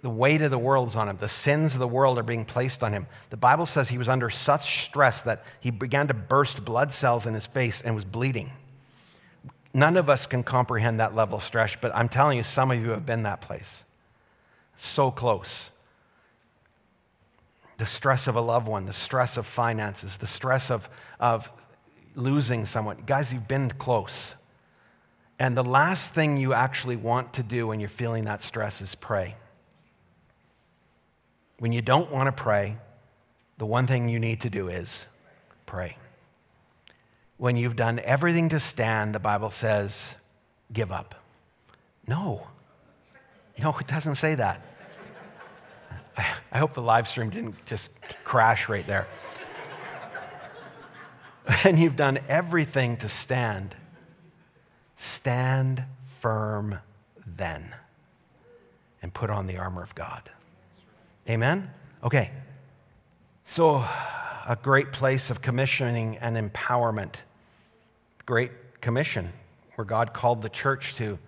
The 0.00 0.08
weight 0.08 0.42
of 0.42 0.52
the 0.52 0.58
world 0.58 0.90
is 0.90 0.94
on 0.94 1.08
him. 1.08 1.16
The 1.16 1.28
sins 1.28 1.74
of 1.74 1.80
the 1.80 1.88
world 1.88 2.18
are 2.18 2.22
being 2.22 2.44
placed 2.44 2.84
on 2.84 2.92
him. 2.92 3.08
The 3.30 3.36
Bible 3.36 3.66
says 3.66 3.88
he 3.88 3.98
was 3.98 4.08
under 4.08 4.30
such 4.30 4.84
stress 4.84 5.22
that 5.22 5.42
he 5.58 5.72
began 5.72 6.06
to 6.06 6.14
burst 6.14 6.64
blood 6.64 6.92
cells 6.92 7.26
in 7.26 7.34
his 7.34 7.46
face 7.46 7.80
and 7.80 7.96
was 7.96 8.04
bleeding. 8.04 8.52
None 9.74 9.96
of 9.96 10.08
us 10.08 10.28
can 10.28 10.44
comprehend 10.44 11.00
that 11.00 11.16
level 11.16 11.38
of 11.38 11.42
stress, 11.42 11.74
but 11.80 11.90
I'm 11.96 12.08
telling 12.08 12.36
you, 12.36 12.44
some 12.44 12.70
of 12.70 12.80
you 12.80 12.90
have 12.90 13.04
been 13.04 13.24
that 13.24 13.40
place. 13.40 13.82
So 14.76 15.10
close 15.10 15.70
the 17.78 17.86
stress 17.86 18.26
of 18.26 18.36
a 18.36 18.40
loved 18.40 18.68
one, 18.68 18.86
the 18.86 18.92
stress 18.92 19.36
of 19.36 19.46
finances, 19.46 20.16
the 20.18 20.26
stress 20.26 20.70
of, 20.70 20.88
of 21.18 21.50
losing 22.14 22.66
someone. 22.66 23.02
Guys, 23.06 23.32
you've 23.32 23.48
been 23.48 23.70
close. 23.70 24.34
And 25.38 25.56
the 25.56 25.64
last 25.64 26.14
thing 26.14 26.36
you 26.36 26.52
actually 26.52 26.96
want 26.96 27.32
to 27.34 27.42
do 27.42 27.66
when 27.66 27.80
you're 27.80 27.88
feeling 27.88 28.24
that 28.24 28.42
stress 28.42 28.80
is 28.80 28.94
pray. 28.94 29.34
When 31.58 31.72
you 31.72 31.82
don't 31.82 32.10
want 32.10 32.26
to 32.26 32.42
pray, 32.42 32.76
the 33.58 33.66
one 33.66 33.86
thing 33.86 34.08
you 34.08 34.20
need 34.20 34.40
to 34.42 34.50
do 34.50 34.68
is 34.68 35.00
pray. 35.66 35.96
When 37.36 37.56
you've 37.56 37.76
done 37.76 37.98
everything 38.00 38.48
to 38.50 38.60
stand, 38.60 39.14
the 39.14 39.18
Bible 39.18 39.50
says, 39.50 40.14
give 40.72 40.92
up. 40.92 41.14
No. 42.06 42.46
No, 43.58 43.76
it 43.78 43.86
doesn't 43.86 44.16
say 44.16 44.36
that. 44.36 44.64
I 46.16 46.58
hope 46.58 46.74
the 46.74 46.82
live 46.82 47.08
stream 47.08 47.30
didn't 47.30 47.64
just 47.66 47.90
crash 48.24 48.68
right 48.68 48.86
there. 48.86 49.06
and 51.64 51.78
you've 51.78 51.96
done 51.96 52.18
everything 52.28 52.96
to 52.98 53.08
stand. 53.08 53.74
Stand 54.96 55.84
firm 56.20 56.78
then 57.26 57.74
and 59.02 59.12
put 59.12 59.30
on 59.30 59.46
the 59.46 59.58
armor 59.58 59.82
of 59.82 59.94
God. 59.94 60.30
Amen? 61.28 61.70
Okay. 62.02 62.30
So, 63.44 63.76
a 63.76 64.58
great 64.62 64.92
place 64.92 65.30
of 65.30 65.42
commissioning 65.42 66.16
and 66.18 66.36
empowerment. 66.36 67.16
Great 68.24 68.80
commission 68.80 69.32
where 69.74 69.84
God 69.84 70.12
called 70.12 70.42
the 70.42 70.48
church 70.48 70.94
to 70.96 71.18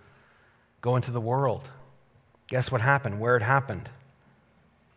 go 0.80 0.96
into 0.96 1.10
the 1.10 1.20
world. 1.20 1.68
Guess 2.48 2.70
what 2.70 2.80
happened? 2.80 3.20
Where 3.20 3.36
it 3.36 3.42
happened? 3.42 3.88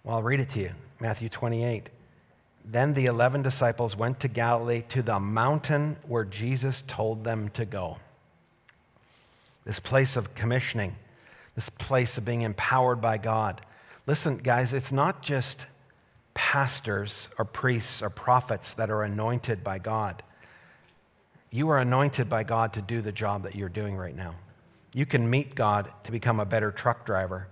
Well, 0.03 0.17
I'll 0.17 0.23
read 0.23 0.39
it 0.39 0.49
to 0.51 0.59
you 0.59 0.71
Matthew 0.99 1.29
28. 1.29 1.89
Then 2.65 2.93
the 2.93 3.07
11 3.07 3.41
disciples 3.41 3.95
went 3.95 4.19
to 4.19 4.27
Galilee 4.27 4.83
to 4.89 5.01
the 5.01 5.19
mountain 5.19 5.97
where 6.07 6.25
Jesus 6.25 6.83
told 6.87 7.23
them 7.23 7.49
to 7.49 7.65
go. 7.65 7.97
This 9.65 9.79
place 9.79 10.15
of 10.15 10.35
commissioning, 10.35 10.95
this 11.55 11.69
place 11.69 12.17
of 12.17 12.25
being 12.25 12.41
empowered 12.41 13.01
by 13.01 13.17
God. 13.17 13.61
Listen, 14.07 14.37
guys, 14.37 14.73
it's 14.73 14.91
not 14.91 15.21
just 15.21 15.65
pastors 16.33 17.29
or 17.37 17.45
priests 17.45 18.01
or 18.01 18.09
prophets 18.09 18.73
that 18.73 18.89
are 18.89 19.03
anointed 19.03 19.63
by 19.63 19.79
God. 19.79 20.23
You 21.51 21.69
are 21.69 21.79
anointed 21.79 22.29
by 22.29 22.43
God 22.43 22.73
to 22.73 22.81
do 22.81 23.01
the 23.01 23.11
job 23.11 23.43
that 23.43 23.55
you're 23.55 23.69
doing 23.69 23.97
right 23.97 24.15
now. 24.15 24.35
You 24.93 25.05
can 25.05 25.29
meet 25.29 25.55
God 25.55 25.91
to 26.03 26.11
become 26.11 26.39
a 26.39 26.45
better 26.45 26.71
truck 26.71 27.05
driver 27.05 27.47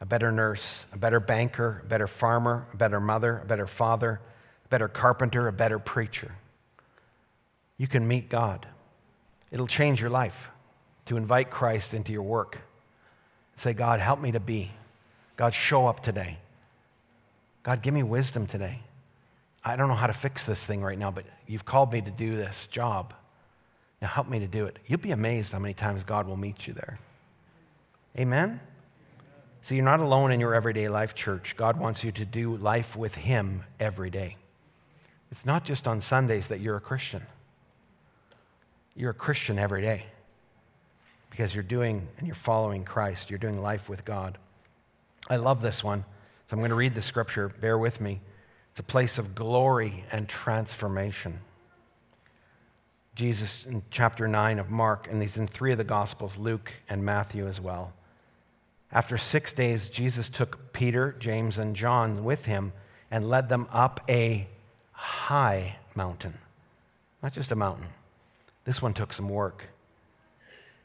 a 0.00 0.06
better 0.06 0.30
nurse, 0.30 0.86
a 0.92 0.96
better 0.96 1.20
banker, 1.20 1.82
a 1.84 1.88
better 1.88 2.06
farmer, 2.06 2.66
a 2.72 2.76
better 2.76 3.00
mother, 3.00 3.40
a 3.42 3.46
better 3.46 3.66
father, 3.66 4.20
a 4.64 4.68
better 4.68 4.88
carpenter, 4.88 5.48
a 5.48 5.52
better 5.52 5.78
preacher. 5.78 6.32
You 7.76 7.88
can 7.88 8.06
meet 8.06 8.28
God. 8.28 8.66
It'll 9.50 9.66
change 9.66 10.00
your 10.00 10.10
life 10.10 10.50
to 11.06 11.16
invite 11.16 11.50
Christ 11.50 11.94
into 11.94 12.12
your 12.12 12.22
work. 12.22 12.58
Say, 13.56 13.72
God, 13.72 14.00
help 14.00 14.20
me 14.20 14.32
to 14.32 14.40
be. 14.40 14.70
God, 15.36 15.54
show 15.54 15.86
up 15.86 16.02
today. 16.02 16.38
God, 17.62 17.82
give 17.82 17.94
me 17.94 18.02
wisdom 18.02 18.46
today. 18.46 18.80
I 19.64 19.76
don't 19.76 19.88
know 19.88 19.94
how 19.94 20.06
to 20.06 20.12
fix 20.12 20.44
this 20.44 20.64
thing 20.64 20.82
right 20.82 20.98
now, 20.98 21.10
but 21.10 21.24
you've 21.46 21.64
called 21.64 21.92
me 21.92 22.00
to 22.00 22.10
do 22.10 22.36
this 22.36 22.66
job. 22.68 23.14
Now 24.00 24.08
help 24.08 24.28
me 24.28 24.38
to 24.38 24.46
do 24.46 24.66
it. 24.66 24.78
You'll 24.86 25.00
be 25.00 25.10
amazed 25.10 25.52
how 25.52 25.58
many 25.58 25.74
times 25.74 26.04
God 26.04 26.26
will 26.26 26.36
meet 26.36 26.66
you 26.66 26.72
there. 26.72 26.98
Amen? 28.16 28.60
So 29.62 29.74
you're 29.74 29.84
not 29.84 30.00
alone 30.00 30.32
in 30.32 30.40
your 30.40 30.54
everyday 30.54 30.88
life, 30.88 31.14
church. 31.14 31.54
God 31.56 31.78
wants 31.78 32.04
you 32.04 32.12
to 32.12 32.24
do 32.24 32.56
life 32.56 32.96
with 32.96 33.14
Him 33.14 33.64
every 33.78 34.10
day. 34.10 34.36
It's 35.30 35.44
not 35.44 35.64
just 35.64 35.86
on 35.86 36.00
Sundays 36.00 36.48
that 36.48 36.60
you're 36.60 36.76
a 36.76 36.80
Christian. 36.80 37.26
You're 38.96 39.10
a 39.10 39.14
Christian 39.14 39.58
every 39.58 39.82
day 39.82 40.06
because 41.30 41.54
you're 41.54 41.62
doing 41.62 42.08
and 42.18 42.26
you're 42.26 42.34
following 42.34 42.84
Christ. 42.84 43.30
You're 43.30 43.38
doing 43.38 43.60
life 43.60 43.88
with 43.88 44.04
God. 44.04 44.38
I 45.28 45.36
love 45.36 45.60
this 45.60 45.84
one. 45.84 46.04
So 46.48 46.54
I'm 46.54 46.60
going 46.60 46.70
to 46.70 46.74
read 46.74 46.94
the 46.94 47.02
scripture. 47.02 47.48
Bear 47.48 47.76
with 47.76 48.00
me. 48.00 48.20
It's 48.70 48.80
a 48.80 48.82
place 48.82 49.18
of 49.18 49.34
glory 49.34 50.04
and 50.10 50.28
transformation. 50.28 51.40
Jesus 53.14 53.66
in 53.66 53.82
chapter 53.90 54.28
9 54.28 54.58
of 54.58 54.70
Mark, 54.70 55.08
and 55.10 55.20
he's 55.20 55.36
in 55.36 55.46
three 55.46 55.72
of 55.72 55.78
the 55.78 55.84
Gospels, 55.84 56.38
Luke 56.38 56.72
and 56.88 57.04
Matthew 57.04 57.46
as 57.48 57.60
well. 57.60 57.92
After 58.90 59.18
six 59.18 59.52
days, 59.52 59.88
Jesus 59.88 60.28
took 60.28 60.72
Peter, 60.72 61.14
James, 61.18 61.58
and 61.58 61.76
John 61.76 62.24
with 62.24 62.46
him 62.46 62.72
and 63.10 63.28
led 63.28 63.48
them 63.48 63.66
up 63.70 64.00
a 64.08 64.46
high 64.92 65.76
mountain. 65.94 66.38
Not 67.22 67.32
just 67.32 67.52
a 67.52 67.56
mountain. 67.56 67.86
This 68.64 68.80
one 68.80 68.94
took 68.94 69.12
some 69.12 69.28
work, 69.28 69.64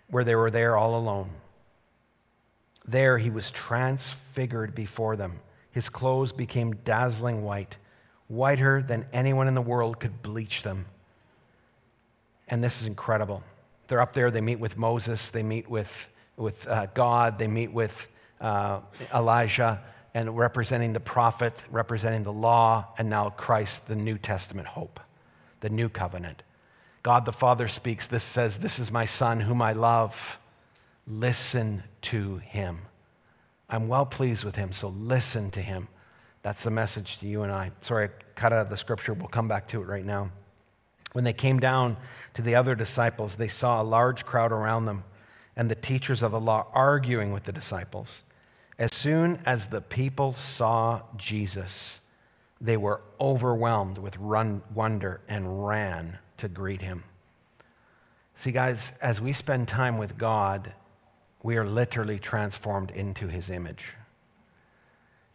where 0.09 0.23
they 0.23 0.35
were 0.35 0.51
there 0.51 0.77
all 0.77 0.95
alone. 0.95 1.29
There 2.85 3.17
he 3.17 3.29
was 3.29 3.51
transfigured 3.51 4.75
before 4.75 5.15
them. 5.15 5.39
His 5.71 5.89
clothes 5.89 6.31
became 6.31 6.75
dazzling 6.77 7.43
white, 7.43 7.77
whiter 8.27 8.81
than 8.81 9.05
anyone 9.13 9.47
in 9.47 9.53
the 9.53 9.61
world 9.61 9.99
could 9.99 10.21
bleach 10.21 10.63
them. 10.63 10.85
And 12.47 12.63
this 12.63 12.81
is 12.81 12.87
incredible. 12.87 13.43
They're 13.87 14.01
up 14.01 14.13
there, 14.13 14.31
they 14.31 14.41
meet 14.41 14.59
with 14.59 14.77
Moses, 14.77 15.29
they 15.29 15.43
meet 15.43 15.69
with 15.69 16.09
with 16.37 16.67
uh, 16.67 16.87
God, 16.93 17.39
they 17.39 17.47
meet 17.47 17.71
with 17.71 18.07
uh, 18.41 18.79
Elijah, 19.13 19.81
and 20.13 20.37
representing 20.37 20.93
the 20.93 20.99
prophet, 20.99 21.63
representing 21.71 22.23
the 22.23 22.33
law, 22.33 22.87
and 22.97 23.09
now 23.09 23.29
Christ, 23.29 23.87
the 23.87 23.95
New 23.95 24.17
Testament 24.17 24.67
hope, 24.67 24.99
the 25.61 25.69
new 25.69 25.89
covenant. 25.89 26.43
God 27.01 27.25
the 27.25 27.33
Father 27.33 27.67
speaks. 27.67 28.07
This 28.07 28.23
says, 28.23 28.59
This 28.59 28.79
is 28.79 28.91
my 28.91 29.05
Son 29.05 29.41
whom 29.41 29.61
I 29.61 29.73
love. 29.73 30.39
Listen 31.07 31.83
to 32.03 32.37
him. 32.37 32.79
I'm 33.69 33.87
well 33.87 34.05
pleased 34.05 34.43
with 34.43 34.55
him, 34.55 34.71
so 34.71 34.89
listen 34.89 35.51
to 35.51 35.61
him. 35.61 35.87
That's 36.43 36.63
the 36.63 36.71
message 36.71 37.17
to 37.19 37.27
you 37.27 37.43
and 37.43 37.51
I. 37.51 37.71
Sorry, 37.81 38.07
I 38.07 38.09
cut 38.35 38.53
out 38.53 38.59
of 38.59 38.69
the 38.69 38.77
scripture. 38.77 39.13
We'll 39.13 39.27
come 39.27 39.47
back 39.47 39.67
to 39.69 39.81
it 39.81 39.85
right 39.85 40.05
now. 40.05 40.31
When 41.13 41.23
they 41.23 41.33
came 41.33 41.59
down 41.59 41.97
to 42.35 42.41
the 42.41 42.55
other 42.55 42.75
disciples, 42.75 43.35
they 43.35 43.47
saw 43.47 43.81
a 43.81 43.83
large 43.83 44.25
crowd 44.25 44.51
around 44.51 44.85
them 44.85 45.03
and 45.55 45.69
the 45.69 45.75
teachers 45.75 46.23
of 46.23 46.31
the 46.31 46.39
law 46.39 46.67
arguing 46.73 47.31
with 47.31 47.43
the 47.43 47.51
disciples. 47.51 48.23
As 48.79 48.93
soon 48.93 49.39
as 49.45 49.67
the 49.67 49.81
people 49.81 50.33
saw 50.33 51.01
Jesus, 51.15 51.99
they 52.59 52.77
were 52.77 53.01
overwhelmed 53.19 53.97
with 53.97 54.17
run, 54.17 54.63
wonder 54.73 55.21
and 55.27 55.65
ran 55.65 56.17
to 56.37 56.47
greet 56.47 56.81
him. 56.81 57.03
See, 58.35 58.51
guys, 58.51 58.93
as 59.01 59.21
we 59.21 59.33
spend 59.33 59.67
time 59.67 59.97
with 59.97 60.17
God, 60.17 60.73
we 61.43 61.57
are 61.57 61.65
literally 61.65 62.19
transformed 62.19 62.89
into 62.91 63.27
his 63.27 63.49
image. 63.49 63.85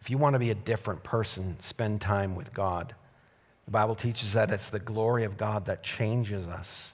If 0.01 0.09
you 0.09 0.17
want 0.17 0.33
to 0.33 0.39
be 0.39 0.49
a 0.49 0.55
different 0.55 1.03
person, 1.03 1.55
spend 1.59 2.01
time 2.01 2.35
with 2.35 2.53
God. 2.53 2.95
The 3.65 3.71
Bible 3.71 3.95
teaches 3.95 4.33
that 4.33 4.51
it's 4.51 4.69
the 4.69 4.79
glory 4.79 5.23
of 5.23 5.37
God 5.37 5.65
that 5.65 5.83
changes 5.83 6.47
us. 6.47 6.93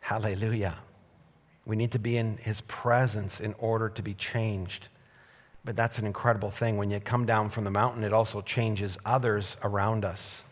Hallelujah. 0.00 0.76
We 1.66 1.76
need 1.76 1.92
to 1.92 1.98
be 1.98 2.16
in 2.16 2.36
his 2.38 2.60
presence 2.62 3.40
in 3.40 3.54
order 3.58 3.88
to 3.88 4.02
be 4.02 4.14
changed. 4.14 4.88
But 5.64 5.76
that's 5.76 5.98
an 5.98 6.06
incredible 6.06 6.50
thing. 6.50 6.76
When 6.76 6.90
you 6.90 7.00
come 7.00 7.24
down 7.24 7.48
from 7.48 7.64
the 7.64 7.70
mountain, 7.70 8.04
it 8.04 8.12
also 8.12 8.42
changes 8.42 8.98
others 9.04 9.56
around 9.62 10.04
us. 10.04 10.42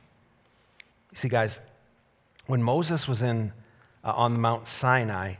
You 1.10 1.18
see, 1.18 1.28
guys, 1.28 1.58
when 2.46 2.62
Moses 2.62 3.06
was 3.06 3.20
in, 3.20 3.52
uh, 4.02 4.12
on 4.12 4.32
the 4.32 4.38
Mount 4.38 4.66
Sinai 4.66 5.34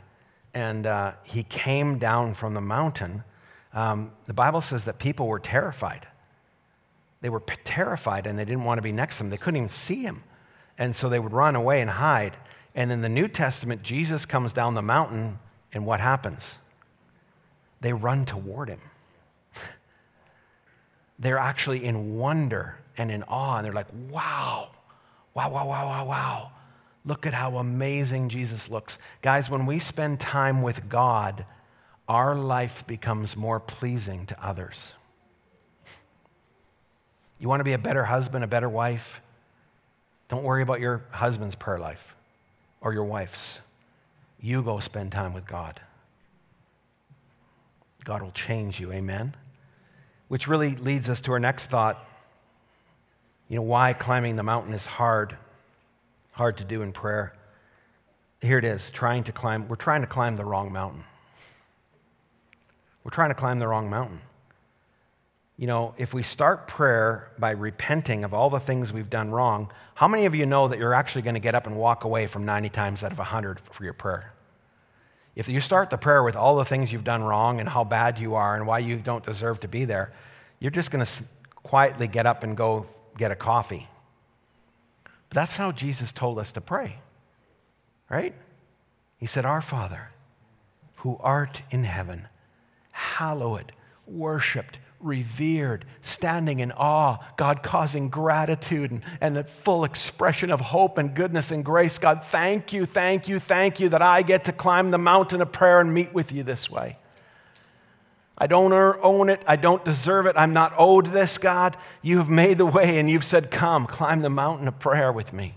and 0.53 0.85
uh, 0.85 1.13
he 1.23 1.41
came 1.41 1.97
down 1.97 2.35
from 2.35 2.53
the 2.53 2.61
mountain, 2.61 3.23
um, 3.73 4.11
the 4.27 4.33
Bible 4.33 4.61
says 4.61 4.83
that 4.83 4.99
people 4.99 5.27
were 5.27 5.39
terrified. 5.39 6.07
They 7.21 7.29
were 7.29 7.39
p- 7.39 7.55
terrified 7.63 8.27
and 8.27 8.37
they 8.37 8.45
didn't 8.45 8.63
want 8.65 8.77
to 8.77 8.83
be 8.83 8.91
next 8.91 9.17
to 9.17 9.23
him. 9.23 9.31
They 9.31 9.37
couldn't 9.37 9.57
even 9.57 9.69
see 9.69 10.03
him. 10.03 10.23
And 10.77 10.95
so 10.95 11.09
they 11.09 11.19
would 11.19 11.33
run 11.33 11.55
away 11.55 11.81
and 11.81 11.89
hide. 11.89 12.37
And 12.75 12.91
in 12.91 13.01
the 13.01 13.09
New 13.09 13.27
Testament, 13.27 13.81
Jesus 13.81 14.25
comes 14.27 14.53
down 14.53 14.75
the 14.75 14.81
mountain 14.83 15.39
and 15.73 15.85
what 15.85 15.99
happens? 15.99 16.57
they 17.83 17.93
run 17.93 18.25
toward 18.25 18.69
him. 18.69 18.81
They're 21.19 21.37
actually 21.37 21.85
in 21.85 22.17
wonder 22.17 22.77
and 22.97 23.11
in 23.11 23.23
awe, 23.23 23.57
and 23.57 23.65
they're 23.65 23.73
like, 23.73 23.87
wow, 24.09 24.69
wow, 25.33 25.51
wow, 25.51 25.67
wow, 25.67 25.87
wow, 25.87 26.05
wow. 26.05 26.51
Look 27.05 27.25
at 27.27 27.33
how 27.33 27.57
amazing 27.57 28.29
Jesus 28.29 28.69
looks. 28.69 28.97
Guys, 29.21 29.49
when 29.49 29.65
we 29.65 29.79
spend 29.79 30.19
time 30.19 30.61
with 30.61 30.89
God, 30.89 31.45
our 32.07 32.35
life 32.35 32.87
becomes 32.87 33.35
more 33.35 33.59
pleasing 33.59 34.25
to 34.27 34.45
others. 34.45 34.93
You 37.39 37.49
want 37.49 37.59
to 37.59 37.65
be 37.65 37.73
a 37.73 37.77
better 37.77 38.05
husband, 38.05 38.43
a 38.43 38.47
better 38.47 38.69
wife? 38.69 39.21
Don't 40.29 40.43
worry 40.43 40.63
about 40.63 40.79
your 40.79 41.03
husband's 41.11 41.55
prayer 41.55 41.79
life 41.79 42.15
or 42.79 42.93
your 42.93 43.03
wife's. 43.03 43.59
You 44.43 44.61
go 44.61 44.79
spend 44.79 45.13
time 45.13 45.33
with 45.33 45.47
God. 45.47 45.79
God 48.03 48.21
will 48.21 48.31
change 48.31 48.77
you. 48.77 48.91
Amen. 48.91 49.35
Which 50.27 50.49
really 50.49 50.75
leads 50.75 51.07
us 51.07 51.21
to 51.21 51.31
our 51.31 51.39
next 51.39 51.67
thought. 51.67 52.05
You 53.47 53.55
know, 53.55 53.61
why 53.61 53.93
climbing 53.93 54.35
the 54.35 54.43
mountain 54.43 54.73
is 54.73 54.85
hard, 54.85 55.37
hard 56.31 56.57
to 56.57 56.65
do 56.65 56.81
in 56.81 56.91
prayer. 56.91 57.33
Here 58.41 58.57
it 58.57 58.65
is, 58.65 58.91
trying 58.91 59.23
to 59.23 59.31
climb, 59.31 59.69
we're 59.69 59.77
trying 59.77 60.01
to 60.01 60.07
climb 60.07 60.35
the 60.35 60.43
wrong 60.43 60.73
mountain. 60.73 61.05
We're 63.05 63.11
trying 63.11 63.29
to 63.29 63.35
climb 63.35 63.59
the 63.59 63.67
wrong 63.69 63.89
mountain. 63.89 64.19
You 65.55 65.67
know, 65.67 65.93
if 65.97 66.13
we 66.13 66.21
start 66.21 66.67
prayer 66.67 67.31
by 67.39 67.51
repenting 67.51 68.25
of 68.25 68.33
all 68.33 68.49
the 68.49 68.59
things 68.59 68.91
we've 68.91 69.09
done 69.09 69.31
wrong, 69.31 69.71
how 69.95 70.09
many 70.09 70.25
of 70.25 70.35
you 70.35 70.45
know 70.45 70.67
that 70.67 70.79
you're 70.79 70.93
actually 70.93 71.21
going 71.21 71.35
to 71.35 71.39
get 71.39 71.55
up 71.55 71.65
and 71.65 71.77
walk 71.77 72.03
away 72.03 72.27
from 72.27 72.43
90 72.43 72.67
times 72.69 73.03
out 73.03 73.13
of 73.13 73.19
100 73.19 73.61
for 73.71 73.85
your 73.85 73.93
prayer? 73.93 74.32
If 75.35 75.49
you 75.49 75.59
start 75.59 75.89
the 75.89 75.97
prayer 75.97 76.23
with 76.23 76.35
all 76.35 76.57
the 76.57 76.65
things 76.65 76.91
you've 76.91 77.03
done 77.03 77.23
wrong 77.23 77.59
and 77.59 77.67
how 77.67 77.83
bad 77.83 78.19
you 78.19 78.35
are 78.35 78.55
and 78.55 78.67
why 78.67 78.79
you 78.79 78.97
don't 78.97 79.23
deserve 79.23 79.59
to 79.61 79.67
be 79.67 79.85
there, 79.85 80.13
you're 80.59 80.71
just 80.71 80.91
going 80.91 81.03
to 81.03 81.23
quietly 81.55 82.07
get 82.07 82.25
up 82.25 82.43
and 82.43 82.55
go 82.55 82.85
get 83.17 83.31
a 83.31 83.35
coffee. 83.35 83.87
But 85.29 85.35
that's 85.35 85.57
how 85.57 85.71
Jesus 85.71 86.11
told 86.11 86.37
us 86.37 86.51
to 86.51 86.61
pray, 86.61 86.99
right? 88.09 88.35
He 89.17 89.25
said, 89.25 89.45
Our 89.45 89.61
Father, 89.61 90.09
who 90.97 91.17
art 91.19 91.63
in 91.71 91.83
heaven, 91.83 92.27
hallowed, 92.91 93.71
worshiped, 94.05 94.77
revered, 95.03 95.85
standing 96.01 96.59
in 96.59 96.71
awe, 96.71 97.17
God 97.37 97.61
causing 97.63 98.09
gratitude 98.09 98.91
and, 98.91 99.01
and 99.19 99.37
a 99.37 99.43
full 99.43 99.83
expression 99.83 100.51
of 100.51 100.61
hope 100.61 100.97
and 100.97 101.13
goodness 101.13 101.51
and 101.51 101.63
grace. 101.63 101.97
God, 101.97 102.25
thank 102.25 102.73
you, 102.73 102.85
thank 102.85 103.27
you, 103.27 103.39
thank 103.39 103.79
you 103.79 103.89
that 103.89 104.01
I 104.01 104.21
get 104.21 104.45
to 104.45 104.51
climb 104.51 104.91
the 104.91 104.97
mountain 104.97 105.41
of 105.41 105.51
prayer 105.51 105.79
and 105.79 105.93
meet 105.93 106.13
with 106.13 106.31
you 106.31 106.43
this 106.43 106.69
way. 106.69 106.97
I 108.37 108.47
don't 108.47 108.73
er, 108.73 109.01
own 109.01 109.29
it. 109.29 109.41
I 109.47 109.55
don't 109.55 109.85
deserve 109.85 110.25
it. 110.25 110.35
I'm 110.35 110.53
not 110.53 110.73
owed 110.77 111.07
this, 111.07 111.37
God. 111.37 111.77
You 112.01 112.17
have 112.17 112.29
made 112.29 112.57
the 112.57 112.65
way 112.65 112.97
and 112.97 113.09
you've 113.09 113.23
said, 113.23 113.51
Come, 113.51 113.85
climb 113.85 114.21
the 114.21 114.29
mountain 114.29 114.67
of 114.67 114.79
prayer 114.79 115.11
with 115.11 115.33
me. 115.33 115.55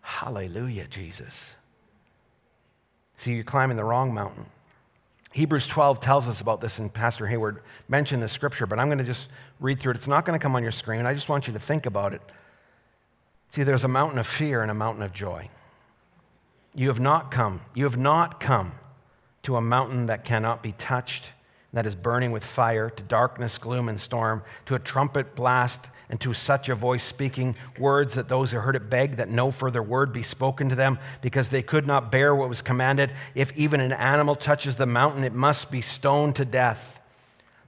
Hallelujah, 0.00 0.86
Jesus. 0.86 1.54
See, 3.16 3.34
you're 3.34 3.44
climbing 3.44 3.76
the 3.76 3.84
wrong 3.84 4.14
mountain. 4.14 4.46
Hebrews 5.36 5.66
12 5.66 6.00
tells 6.00 6.28
us 6.28 6.40
about 6.40 6.62
this, 6.62 6.78
and 6.78 6.90
Pastor 6.90 7.26
Hayward 7.26 7.60
mentioned 7.88 8.22
the 8.22 8.28
scripture, 8.28 8.66
but 8.66 8.78
I'm 8.78 8.88
going 8.88 8.96
to 8.96 9.04
just 9.04 9.26
read 9.60 9.78
through 9.78 9.90
it. 9.90 9.96
It's 9.96 10.08
not 10.08 10.24
going 10.24 10.38
to 10.38 10.42
come 10.42 10.56
on 10.56 10.62
your 10.62 10.72
screen. 10.72 11.04
I 11.04 11.12
just 11.12 11.28
want 11.28 11.46
you 11.46 11.52
to 11.52 11.58
think 11.58 11.84
about 11.84 12.14
it. 12.14 12.22
See, 13.50 13.62
there's 13.62 13.84
a 13.84 13.88
mountain 13.88 14.18
of 14.18 14.26
fear 14.26 14.62
and 14.62 14.70
a 14.70 14.74
mountain 14.74 15.02
of 15.02 15.12
joy. 15.12 15.50
You 16.74 16.88
have 16.88 17.00
not 17.00 17.30
come, 17.30 17.60
you 17.74 17.84
have 17.84 17.98
not 17.98 18.40
come 18.40 18.72
to 19.42 19.56
a 19.56 19.60
mountain 19.60 20.06
that 20.06 20.24
cannot 20.24 20.62
be 20.62 20.72
touched, 20.72 21.26
that 21.76 21.84
is 21.86 21.94
burning 21.94 22.32
with 22.32 22.42
fire, 22.42 22.88
to 22.88 23.02
darkness, 23.02 23.58
gloom, 23.58 23.86
and 23.88 24.00
storm, 24.00 24.42
to 24.64 24.74
a 24.74 24.78
trumpet 24.78 25.34
blast 25.36 25.90
and 26.08 26.18
to 26.20 26.32
such 26.32 26.70
a 26.70 26.74
voice 26.74 27.04
speaking 27.04 27.54
words 27.78 28.14
that 28.14 28.30
those 28.30 28.50
who 28.50 28.58
heard 28.58 28.76
it 28.76 28.88
begged 28.88 29.18
that 29.18 29.28
no 29.28 29.50
further 29.50 29.82
word 29.82 30.10
be 30.10 30.22
spoken 30.22 30.70
to 30.70 30.74
them 30.74 30.98
because 31.20 31.50
they 31.50 31.60
could 31.60 31.86
not 31.86 32.10
bear 32.10 32.34
what 32.34 32.48
was 32.48 32.62
commanded. 32.62 33.12
If 33.34 33.52
even 33.56 33.80
an 33.80 33.92
animal 33.92 34.36
touches 34.36 34.76
the 34.76 34.86
mountain, 34.86 35.22
it 35.22 35.34
must 35.34 35.70
be 35.70 35.82
stoned 35.82 36.36
to 36.36 36.46
death. 36.46 36.98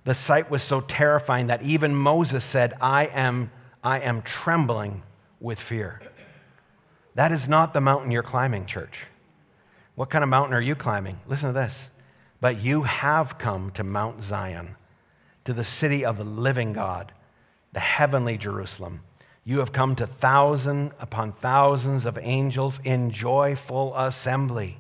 The 0.05 0.15
sight 0.15 0.51
was 0.51 0.63
so 0.63 0.81
terrifying 0.81 1.49
that 1.49 1.63
even 1.63 1.95
Moses 1.95 2.45
said, 2.45 2.73
I 2.81 3.07
am, 3.07 3.51
I 3.85 4.01
am 4.01 4.23
trembling 4.23 5.03
with 5.39 5.61
fear. 5.61 6.01
That 7.15 7.31
is 7.31 7.47
not 7.47 7.75
the 7.75 7.83
mountain 7.83 8.11
you're 8.11 8.23
climbing, 8.23 8.65
church. 8.65 9.01
What 9.97 10.09
kind 10.09 10.25
of 10.25 10.31
mountain 10.31 10.55
are 10.55 10.63
you 10.63 10.75
climbing? 10.75 11.21
Listen 11.27 11.53
to 11.53 11.53
this. 11.53 11.89
But 12.41 12.63
you 12.63 12.83
have 12.83 13.39
come 13.39 13.71
to 13.73 13.85
Mount 13.85 14.23
Zion, 14.23 14.77
to 15.45 15.53
the 15.53 15.65
city 15.65 16.05
of 16.05 16.19
the 16.19 16.25
living 16.25 16.73
God 16.73 17.13
the 17.73 17.81
heavenly 17.81 18.39
Jerusalem. 18.39 19.01
You 19.45 19.59
have 19.61 19.73
come 19.73 19.97
to 19.97 20.07
thousand 20.07 20.93
upon 21.01 21.33
thousands 21.33 22.05
of 22.05 22.19
angels 22.21 22.81
in 22.85 23.11
joyful 23.11 23.95
assembly. 23.97 24.79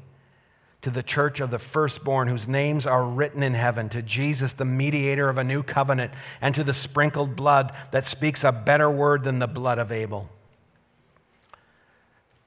To 0.83 0.91
the 0.91 1.03
church 1.03 1.41
of 1.41 1.51
the 1.51 1.59
firstborn, 1.59 2.29
whose 2.29 2.47
names 2.47 2.87
are 2.87 3.05
written 3.05 3.43
in 3.43 3.55
heaven, 3.55 3.89
to 3.91 4.03
Jesus, 4.03 4.53
the 4.53 4.65
mediator 4.65 5.29
of 5.29 5.39
a 5.39 5.45
new 5.45 5.63
covenant, 5.63 6.13
and 6.41 6.55
to 6.55 6.63
the 6.63 6.75
sprinkled 6.75 7.35
blood 7.35 7.73
that 7.91 8.07
speaks 8.07 8.45
a 8.45 8.53
better 8.53 8.91
word 8.91 9.25
than 9.25 9.39
the 9.39 9.47
blood 9.47 9.79
of 9.79 9.91
Abel. 9.91 10.29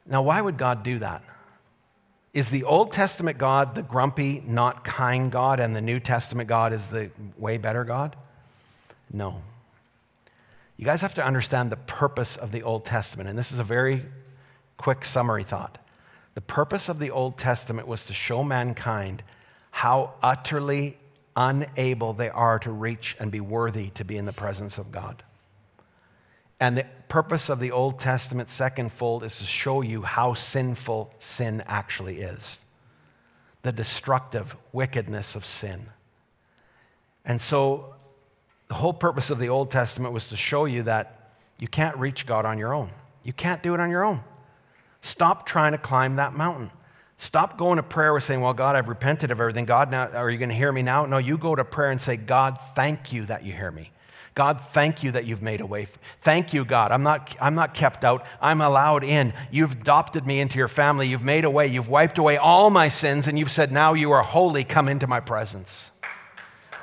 Now, 0.06 0.22
why 0.22 0.42
would 0.42 0.58
God 0.58 0.84
do 0.84 1.00
that? 1.00 1.24
Is 2.34 2.50
the 2.50 2.64
Old 2.64 2.94
Testament 2.94 3.38
God 3.38 3.76
the 3.76 3.84
grumpy, 3.84 4.42
not 4.46 4.86
kind 4.86 5.32
God, 5.32 5.60
and 5.60 5.76
the 5.76 5.82
New 5.82 6.00
Testament 6.00 6.48
God 6.48 6.72
is 6.72 6.88
the 6.88 7.12
way 7.38 7.58
better 7.58 7.84
God? 7.84 8.16
No. 9.12 9.42
You 10.78 10.86
guys 10.86 11.02
have 11.02 11.14
to 11.16 11.26
understand 11.26 11.72
the 11.72 11.78
purpose 11.78 12.38
of 12.38 12.52
the 12.52 12.64
Old 12.64 12.86
Testament, 12.86 13.30
and 13.30 13.38
this 13.38 13.52
is 13.52 13.60
a 13.60 13.64
very 13.64 14.06
quick 14.78 15.04
summary 15.04 15.44
thought. 15.44 15.78
The 16.34 16.42
purpose 16.42 16.88
of 16.88 17.00
the 17.00 17.12
Old 17.12 17.38
Testament 17.38 17.88
was 17.88 18.06
to 18.06 18.14
show 18.14 18.44
mankind 18.44 19.24
how 19.72 20.14
utterly 20.24 20.98
unable 21.36 22.14
they 22.14 22.30
are 22.30 22.60
to 22.60 22.72
reach 22.72 23.18
and 23.20 23.30
be 23.30 23.42
worthy 23.42 23.90
to 23.92 24.06
be 24.06 24.18
in 24.18 24.26
the 24.26 24.34
presence 24.34 24.78
of 24.78 24.92
God. 24.92 25.24
And 26.62 26.78
the 26.78 26.86
purpose 27.10 27.50
of 27.50 27.60
the 27.60 27.72
Old 27.72 28.00
Testament 28.00 28.48
second 28.48 28.94
fold 28.94 29.24
is 29.24 29.38
to 29.40 29.46
show 29.46 29.82
you 29.82 30.04
how 30.04 30.36
sinful 30.36 31.12
sin 31.18 31.64
actually 31.66 32.22
is 32.22 32.60
the 33.64 33.72
destructive 33.72 34.56
wickedness 34.72 35.36
of 35.36 35.46
sin. 35.46 35.88
And 37.26 37.40
so 37.40 37.94
the 38.68 38.74
whole 38.74 38.94
purpose 38.94 39.30
of 39.30 39.38
the 39.38 39.50
Old 39.50 39.70
Testament 39.70 40.14
was 40.16 40.28
to 40.28 40.36
show 40.36 40.66
you 40.66 40.84
that 40.84 41.34
you 41.60 41.68
can't 41.68 41.96
reach 41.98 42.26
God 42.26 42.46
on 42.46 42.58
your 42.58 42.74
own. 42.74 42.90
You 43.24 43.34
can't 43.34 43.62
do 43.62 43.76
it 43.76 43.80
on 43.80 43.92
your 43.92 44.04
own. 44.04 44.24
Stop 45.02 45.46
trying 45.46 45.74
to 45.74 45.78
climb 45.78 46.16
that 46.16 46.34
mountain. 46.34 46.72
Stop 47.18 47.58
going 47.58 47.78
to 47.78 47.84
prayer 47.84 48.14
with 48.14 48.24
saying, 48.24 48.42
Well, 48.42 48.54
God, 48.54 48.76
I've 48.76 48.90
repented 48.90 49.30
of 49.30 49.40
everything. 49.40 49.66
God, 49.66 49.92
now, 49.92 50.08
are 50.10 50.30
you 50.30 50.40
going 50.40 50.50
to 50.50 50.56
hear 50.56 50.72
me 50.72 50.82
now? 50.82 51.06
No, 51.06 51.20
you 51.20 51.38
go 51.38 51.54
to 51.54 51.64
prayer 51.64 51.92
and 51.92 52.02
say, 52.02 52.18
God, 52.18 52.58
thank 52.76 53.14
you 53.14 53.26
that 53.28 53.46
you 53.46 53.54
hear 53.54 53.70
me. 53.70 53.91
God, 54.34 54.62
thank 54.72 55.04
you 55.04 55.12
that 55.12 55.26
you've 55.26 55.42
made 55.42 55.60
a 55.60 55.66
way. 55.66 55.88
Thank 56.22 56.54
you, 56.54 56.64
God. 56.64 56.92
I'm 56.92 57.04
not, 57.04 57.36
I'm 57.42 57.54
not 57.54 57.74
kept 57.74 58.06
out. 58.06 58.26
I'm 58.42 58.62
allowed 58.62 59.04
in. 59.04 59.34
You've 59.52 59.74
adopted 59.74 60.26
me 60.26 60.40
into 60.40 60.58
your 60.58 60.70
family. 60.70 61.08
You've 61.08 61.24
made 61.24 61.44
a 61.44 61.50
way. 61.50 61.68
You've 61.68 61.90
wiped 61.90 62.18
away 62.18 62.38
all 62.38 62.70
my 62.70 62.88
sins, 62.88 63.28
and 63.28 63.38
you've 63.38 63.52
said, 63.52 63.74
Now 63.74 63.94
you 63.94 64.12
are 64.12 64.24
holy. 64.24 64.64
Come 64.64 64.88
into 64.88 65.06
my 65.06 65.20
presence. 65.20 65.92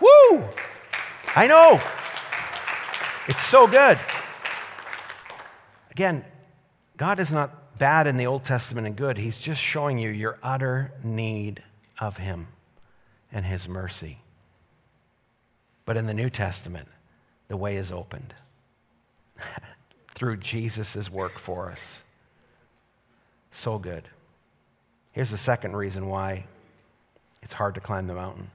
Woo! 0.01 0.45
I 1.35 1.47
know. 1.47 1.81
It's 3.29 3.45
so 3.45 3.67
good. 3.67 3.99
Again, 5.91 6.25
God 6.99 7.19
is 7.19 7.33
not 7.33 7.79
bad 7.79 8.07
in 8.07 8.19
the 8.19 8.27
Old 8.27 8.45
Testament 8.45 8.87
and 8.87 8.95
good. 8.95 9.17
He's 9.17 9.39
just 9.39 9.61
showing 9.61 9.99
you 9.99 10.11
your 10.11 10.39
utter 10.43 10.93
need 11.03 11.63
of 11.99 12.19
Him 12.19 12.49
and 13.33 13.47
His 13.47 13.69
mercy. 13.69 14.19
But 15.87 15.97
in 15.97 16.07
the 16.07 16.15
New 16.15 16.29
Testament, 16.29 16.89
the 17.49 17.57
way 17.57 17.77
is 17.77 17.91
opened 17.91 18.35
through 20.15 20.37
Jesus' 20.37 21.11
work 21.11 21.39
for 21.39 21.71
us. 21.71 22.01
So 23.51 23.79
good. 23.79 24.09
Here's 25.13 25.31
the 25.31 25.39
second 25.39 25.75
reason 25.75 26.07
why 26.07 26.45
it's 27.43 27.55
hard 27.55 27.75
to 27.75 27.81
climb 27.81 28.07
the 28.07 28.15
mountain 28.15 28.51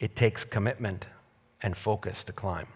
it 0.00 0.16
takes 0.16 0.42
commitment 0.44 1.04
and 1.62 1.76
focus 1.76 2.24
to 2.24 2.32
climb. 2.32 2.66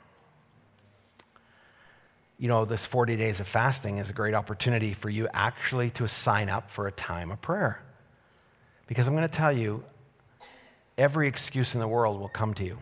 You 2.39 2.47
know, 2.47 2.65
this 2.65 2.85
40 2.85 3.17
days 3.17 3.41
of 3.41 3.49
fasting 3.49 3.99
is 3.99 4.11
a 4.11 4.13
great 4.13 4.35
opportunity 4.35 4.93
for 4.93 5.11
you 5.11 5.29
actually 5.35 5.91
to 5.91 6.07
sign 6.07 6.49
up 6.49 6.71
for 6.71 6.87
a 6.87 6.93
time 6.93 7.33
of 7.33 7.43
prayer. 7.43 7.83
Because 8.87 9.09
I'm 9.09 9.17
going 9.17 9.29
to 9.29 9.35
tell 9.35 9.51
you, 9.51 9.83
every 10.97 11.27
excuse 11.27 11.75
in 11.75 11.81
the 11.81 11.89
world 11.89 12.21
will 12.21 12.29
come 12.29 12.55
to 12.55 12.65
you. 12.65 12.79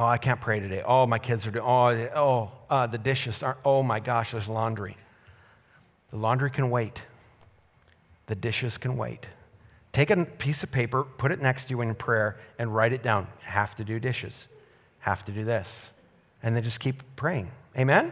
Oh, 0.00 0.06
I 0.06 0.16
can't 0.16 0.40
pray 0.40 0.60
today. 0.60 0.82
Oh, 0.82 1.04
my 1.04 1.18
kids 1.18 1.46
are 1.46 1.50
doing, 1.50 1.62
oh, 1.66 1.90
oh 2.14 2.52
uh, 2.70 2.86
the 2.86 2.96
dishes 2.96 3.42
aren't, 3.42 3.58
oh 3.66 3.82
my 3.82 4.00
gosh, 4.00 4.30
there's 4.30 4.48
laundry. 4.48 4.96
The 6.10 6.16
laundry 6.16 6.50
can 6.50 6.70
wait. 6.70 7.02
The 8.24 8.34
dishes 8.34 8.78
can 8.78 8.96
wait. 8.96 9.26
Take 9.92 10.08
a 10.08 10.24
piece 10.24 10.62
of 10.62 10.70
paper, 10.70 11.02
put 11.02 11.32
it 11.32 11.42
next 11.42 11.64
to 11.64 11.74
you 11.74 11.82
in 11.82 11.94
prayer, 11.94 12.38
and 12.58 12.74
write 12.74 12.94
it 12.94 13.02
down. 13.02 13.26
Have 13.40 13.74
to 13.74 13.84
do 13.84 14.00
dishes, 14.00 14.48
have 15.00 15.22
to 15.26 15.32
do 15.32 15.44
this. 15.44 15.90
And 16.42 16.56
then 16.56 16.62
just 16.62 16.80
keep 16.80 17.02
praying. 17.16 17.50
Amen? 17.76 18.10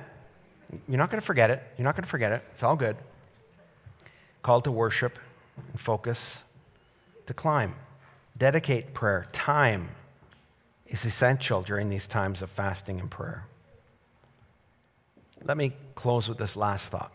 You're 0.91 0.99
not 0.99 1.11
going 1.11 1.23
to 1.23 1.27
forget 1.27 1.49
it. 1.49 1.63
You're 1.79 1.87
not 1.87 1.97
going 1.97 2.05
to 2.05 2.11
forget 2.11 2.33
it. 2.33 2.45
It's 2.53 2.63
all 2.63 2.77
good. 2.77 2.99
Call 4.43 4.61
to 4.61 4.71
worship 4.71 5.19
and 5.57 5.81
focus 5.81 6.37
to 7.25 7.33
climb. 7.33 7.77
Dedicate 8.37 8.93
prayer. 8.93 9.25
Time 9.33 9.89
is 10.89 11.05
essential 11.05 11.63
during 11.63 11.89
these 11.89 12.07
times 12.07 12.43
of 12.43 12.51
fasting 12.51 12.99
and 12.99 13.11
prayer. 13.11 13.45
Let 15.45 15.57
me 15.57 15.73
close 15.95 16.29
with 16.29 16.39
this 16.39 16.57
last 16.57 16.89
thought. 16.89 17.13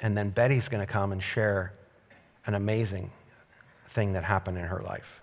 And 0.00 0.16
then 0.16 0.30
Betty's 0.30 0.68
going 0.68 0.86
to 0.86 0.92
come 0.92 1.12
and 1.12 1.22
share 1.22 1.72
an 2.46 2.54
amazing 2.54 3.10
thing 3.88 4.12
that 4.12 4.24
happened 4.24 4.58
in 4.58 4.64
her 4.64 4.82
life. 4.82 5.20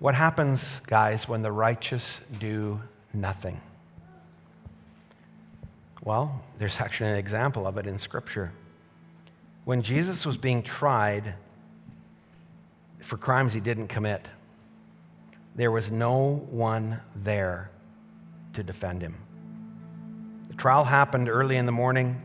What 0.00 0.14
happens, 0.14 0.80
guys, 0.86 1.28
when 1.28 1.42
the 1.42 1.52
righteous 1.52 2.20
do 2.38 2.82
nothing? 3.12 3.60
Well, 6.02 6.42
there's 6.58 6.80
actually 6.80 7.10
an 7.10 7.16
example 7.16 7.66
of 7.66 7.78
it 7.78 7.86
in 7.86 7.98
Scripture. 7.98 8.52
When 9.64 9.80
Jesus 9.80 10.26
was 10.26 10.36
being 10.36 10.62
tried 10.62 11.34
for 13.00 13.16
crimes 13.16 13.54
he 13.54 13.60
didn't 13.60 13.88
commit, 13.88 14.26
there 15.54 15.70
was 15.70 15.90
no 15.90 16.44
one 16.50 17.00
there 17.14 17.70
to 18.54 18.62
defend 18.62 19.02
him. 19.02 19.16
The 20.48 20.56
trial 20.56 20.84
happened 20.84 21.28
early 21.28 21.56
in 21.56 21.66
the 21.66 21.72
morning 21.72 22.22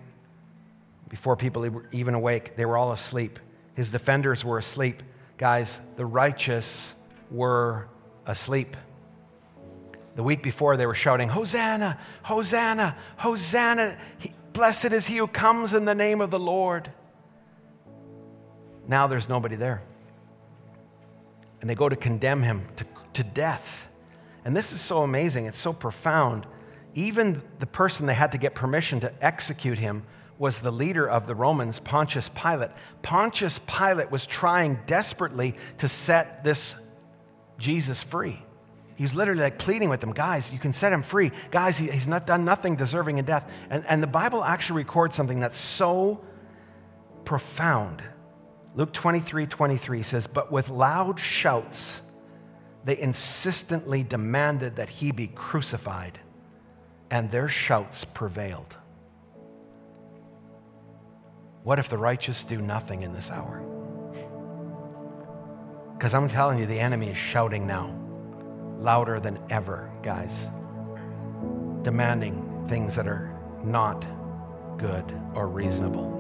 before 1.09 1.35
people 1.35 1.67
were 1.69 1.85
even 1.91 2.13
awake. 2.13 2.55
They 2.55 2.65
were 2.65 2.77
all 2.77 2.91
asleep. 2.91 3.39
His 3.75 3.89
defenders 3.89 4.43
were 4.43 4.57
asleep. 4.57 5.03
Guys, 5.37 5.79
the 5.95 6.05
righteous 6.05 6.93
were 7.31 7.87
asleep. 8.25 8.77
The 10.15 10.23
week 10.23 10.43
before, 10.43 10.75
they 10.75 10.85
were 10.85 10.95
shouting, 10.95 11.29
Hosanna, 11.29 11.97
Hosanna, 12.23 12.97
Hosanna. 13.17 13.97
Blessed 14.53 14.85
is 14.85 15.07
he 15.07 15.17
who 15.17 15.27
comes 15.27 15.73
in 15.73 15.85
the 15.85 15.95
name 15.95 16.19
of 16.19 16.29
the 16.29 16.39
Lord. 16.39 16.91
Now 18.87 19.07
there's 19.07 19.29
nobody 19.29 19.55
there. 19.55 19.81
And 21.61 21.69
they 21.69 21.75
go 21.75 21.87
to 21.87 21.95
condemn 21.95 22.43
him 22.43 22.67
to, 22.77 22.85
to 23.13 23.23
death. 23.23 23.87
And 24.45 24.55
this 24.55 24.71
is 24.71 24.81
so 24.81 25.03
amazing. 25.03 25.45
It's 25.45 25.59
so 25.59 25.73
profound. 25.73 26.45
Even 26.95 27.41
the 27.59 27.65
person 27.65 28.05
they 28.05 28.13
had 28.13 28.31
to 28.31 28.37
get 28.37 28.55
permission 28.55 28.99
to 29.01 29.13
execute 29.23 29.77
him 29.77 30.03
was 30.37 30.61
the 30.61 30.71
leader 30.71 31.07
of 31.07 31.27
the 31.27 31.35
Romans, 31.35 31.79
Pontius 31.79 32.29
Pilate. 32.29 32.71
Pontius 33.01 33.59
Pilate 33.59 34.09
was 34.09 34.25
trying 34.25 34.79
desperately 34.87 35.55
to 35.79 35.89
set 35.89 36.43
this 36.43 36.75
Jesus 37.57 38.01
free. 38.01 38.41
He 38.95 39.03
was 39.03 39.15
literally 39.15 39.41
like 39.41 39.57
pleading 39.57 39.89
with 39.89 40.01
them, 40.01 40.13
guys, 40.13 40.51
you 40.51 40.59
can 40.59 40.73
set 40.73 40.91
him 40.91 41.03
free. 41.03 41.31
Guys, 41.51 41.77
he, 41.77 41.89
he's 41.89 42.07
not 42.07 42.25
done 42.25 42.43
nothing 42.43 42.75
deserving 42.75 43.17
in 43.17 43.25
death. 43.25 43.49
And, 43.69 43.85
and 43.87 44.03
the 44.03 44.07
Bible 44.07 44.43
actually 44.43 44.83
records 44.83 45.15
something 45.15 45.39
that's 45.39 45.57
so 45.57 46.21
profound. 47.23 48.03
Luke 48.75 48.91
23 48.91 49.45
23 49.45 50.03
says, 50.03 50.27
But 50.27 50.51
with 50.51 50.69
loud 50.69 51.19
shouts, 51.19 52.01
they 52.85 52.97
insistently 52.99 54.03
demanded 54.03 54.77
that 54.77 54.89
he 54.89 55.11
be 55.11 55.27
crucified, 55.27 56.19
and 57.11 57.29
their 57.29 57.47
shouts 57.47 58.05
prevailed. 58.05 58.75
What 61.63 61.79
if 61.79 61.89
the 61.89 61.97
righteous 61.97 62.43
do 62.43 62.61
nothing 62.61 63.01
in 63.01 63.13
this 63.13 63.29
hour? 63.29 63.63
Because 65.97 66.13
I'm 66.13 66.29
telling 66.29 66.59
you, 66.59 66.65
the 66.65 66.79
enemy 66.79 67.09
is 67.09 67.17
shouting 67.17 67.67
now, 67.67 67.93
louder 68.79 69.19
than 69.19 69.37
ever, 69.49 69.91
guys, 70.01 70.47
demanding 71.81 72.65
things 72.69 72.95
that 72.95 73.07
are 73.07 73.37
not 73.63 74.05
good 74.77 75.03
or 75.35 75.47
reasonable. 75.47 76.15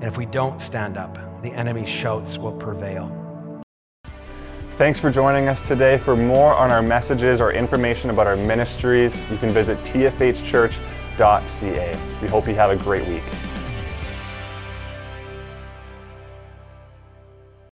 And 0.00 0.04
if 0.04 0.16
we 0.16 0.26
don't 0.26 0.60
stand 0.60 0.96
up, 0.96 1.42
the 1.42 1.50
enemy's 1.52 1.88
shouts 1.88 2.38
will 2.38 2.52
prevail. 2.52 3.19
Thanks 4.80 4.98
for 4.98 5.10
joining 5.10 5.46
us 5.46 5.68
today. 5.68 5.98
For 5.98 6.16
more 6.16 6.54
on 6.54 6.72
our 6.72 6.80
messages 6.80 7.38
or 7.38 7.52
information 7.52 8.08
about 8.08 8.26
our 8.26 8.34
ministries, 8.34 9.20
you 9.30 9.36
can 9.36 9.50
visit 9.50 9.76
tfhchurch.ca. 9.80 10.78
We 12.22 12.28
hope 12.28 12.48
you 12.48 12.54
have 12.54 12.70
a 12.70 12.76
great 12.76 13.06
week. 13.06 13.22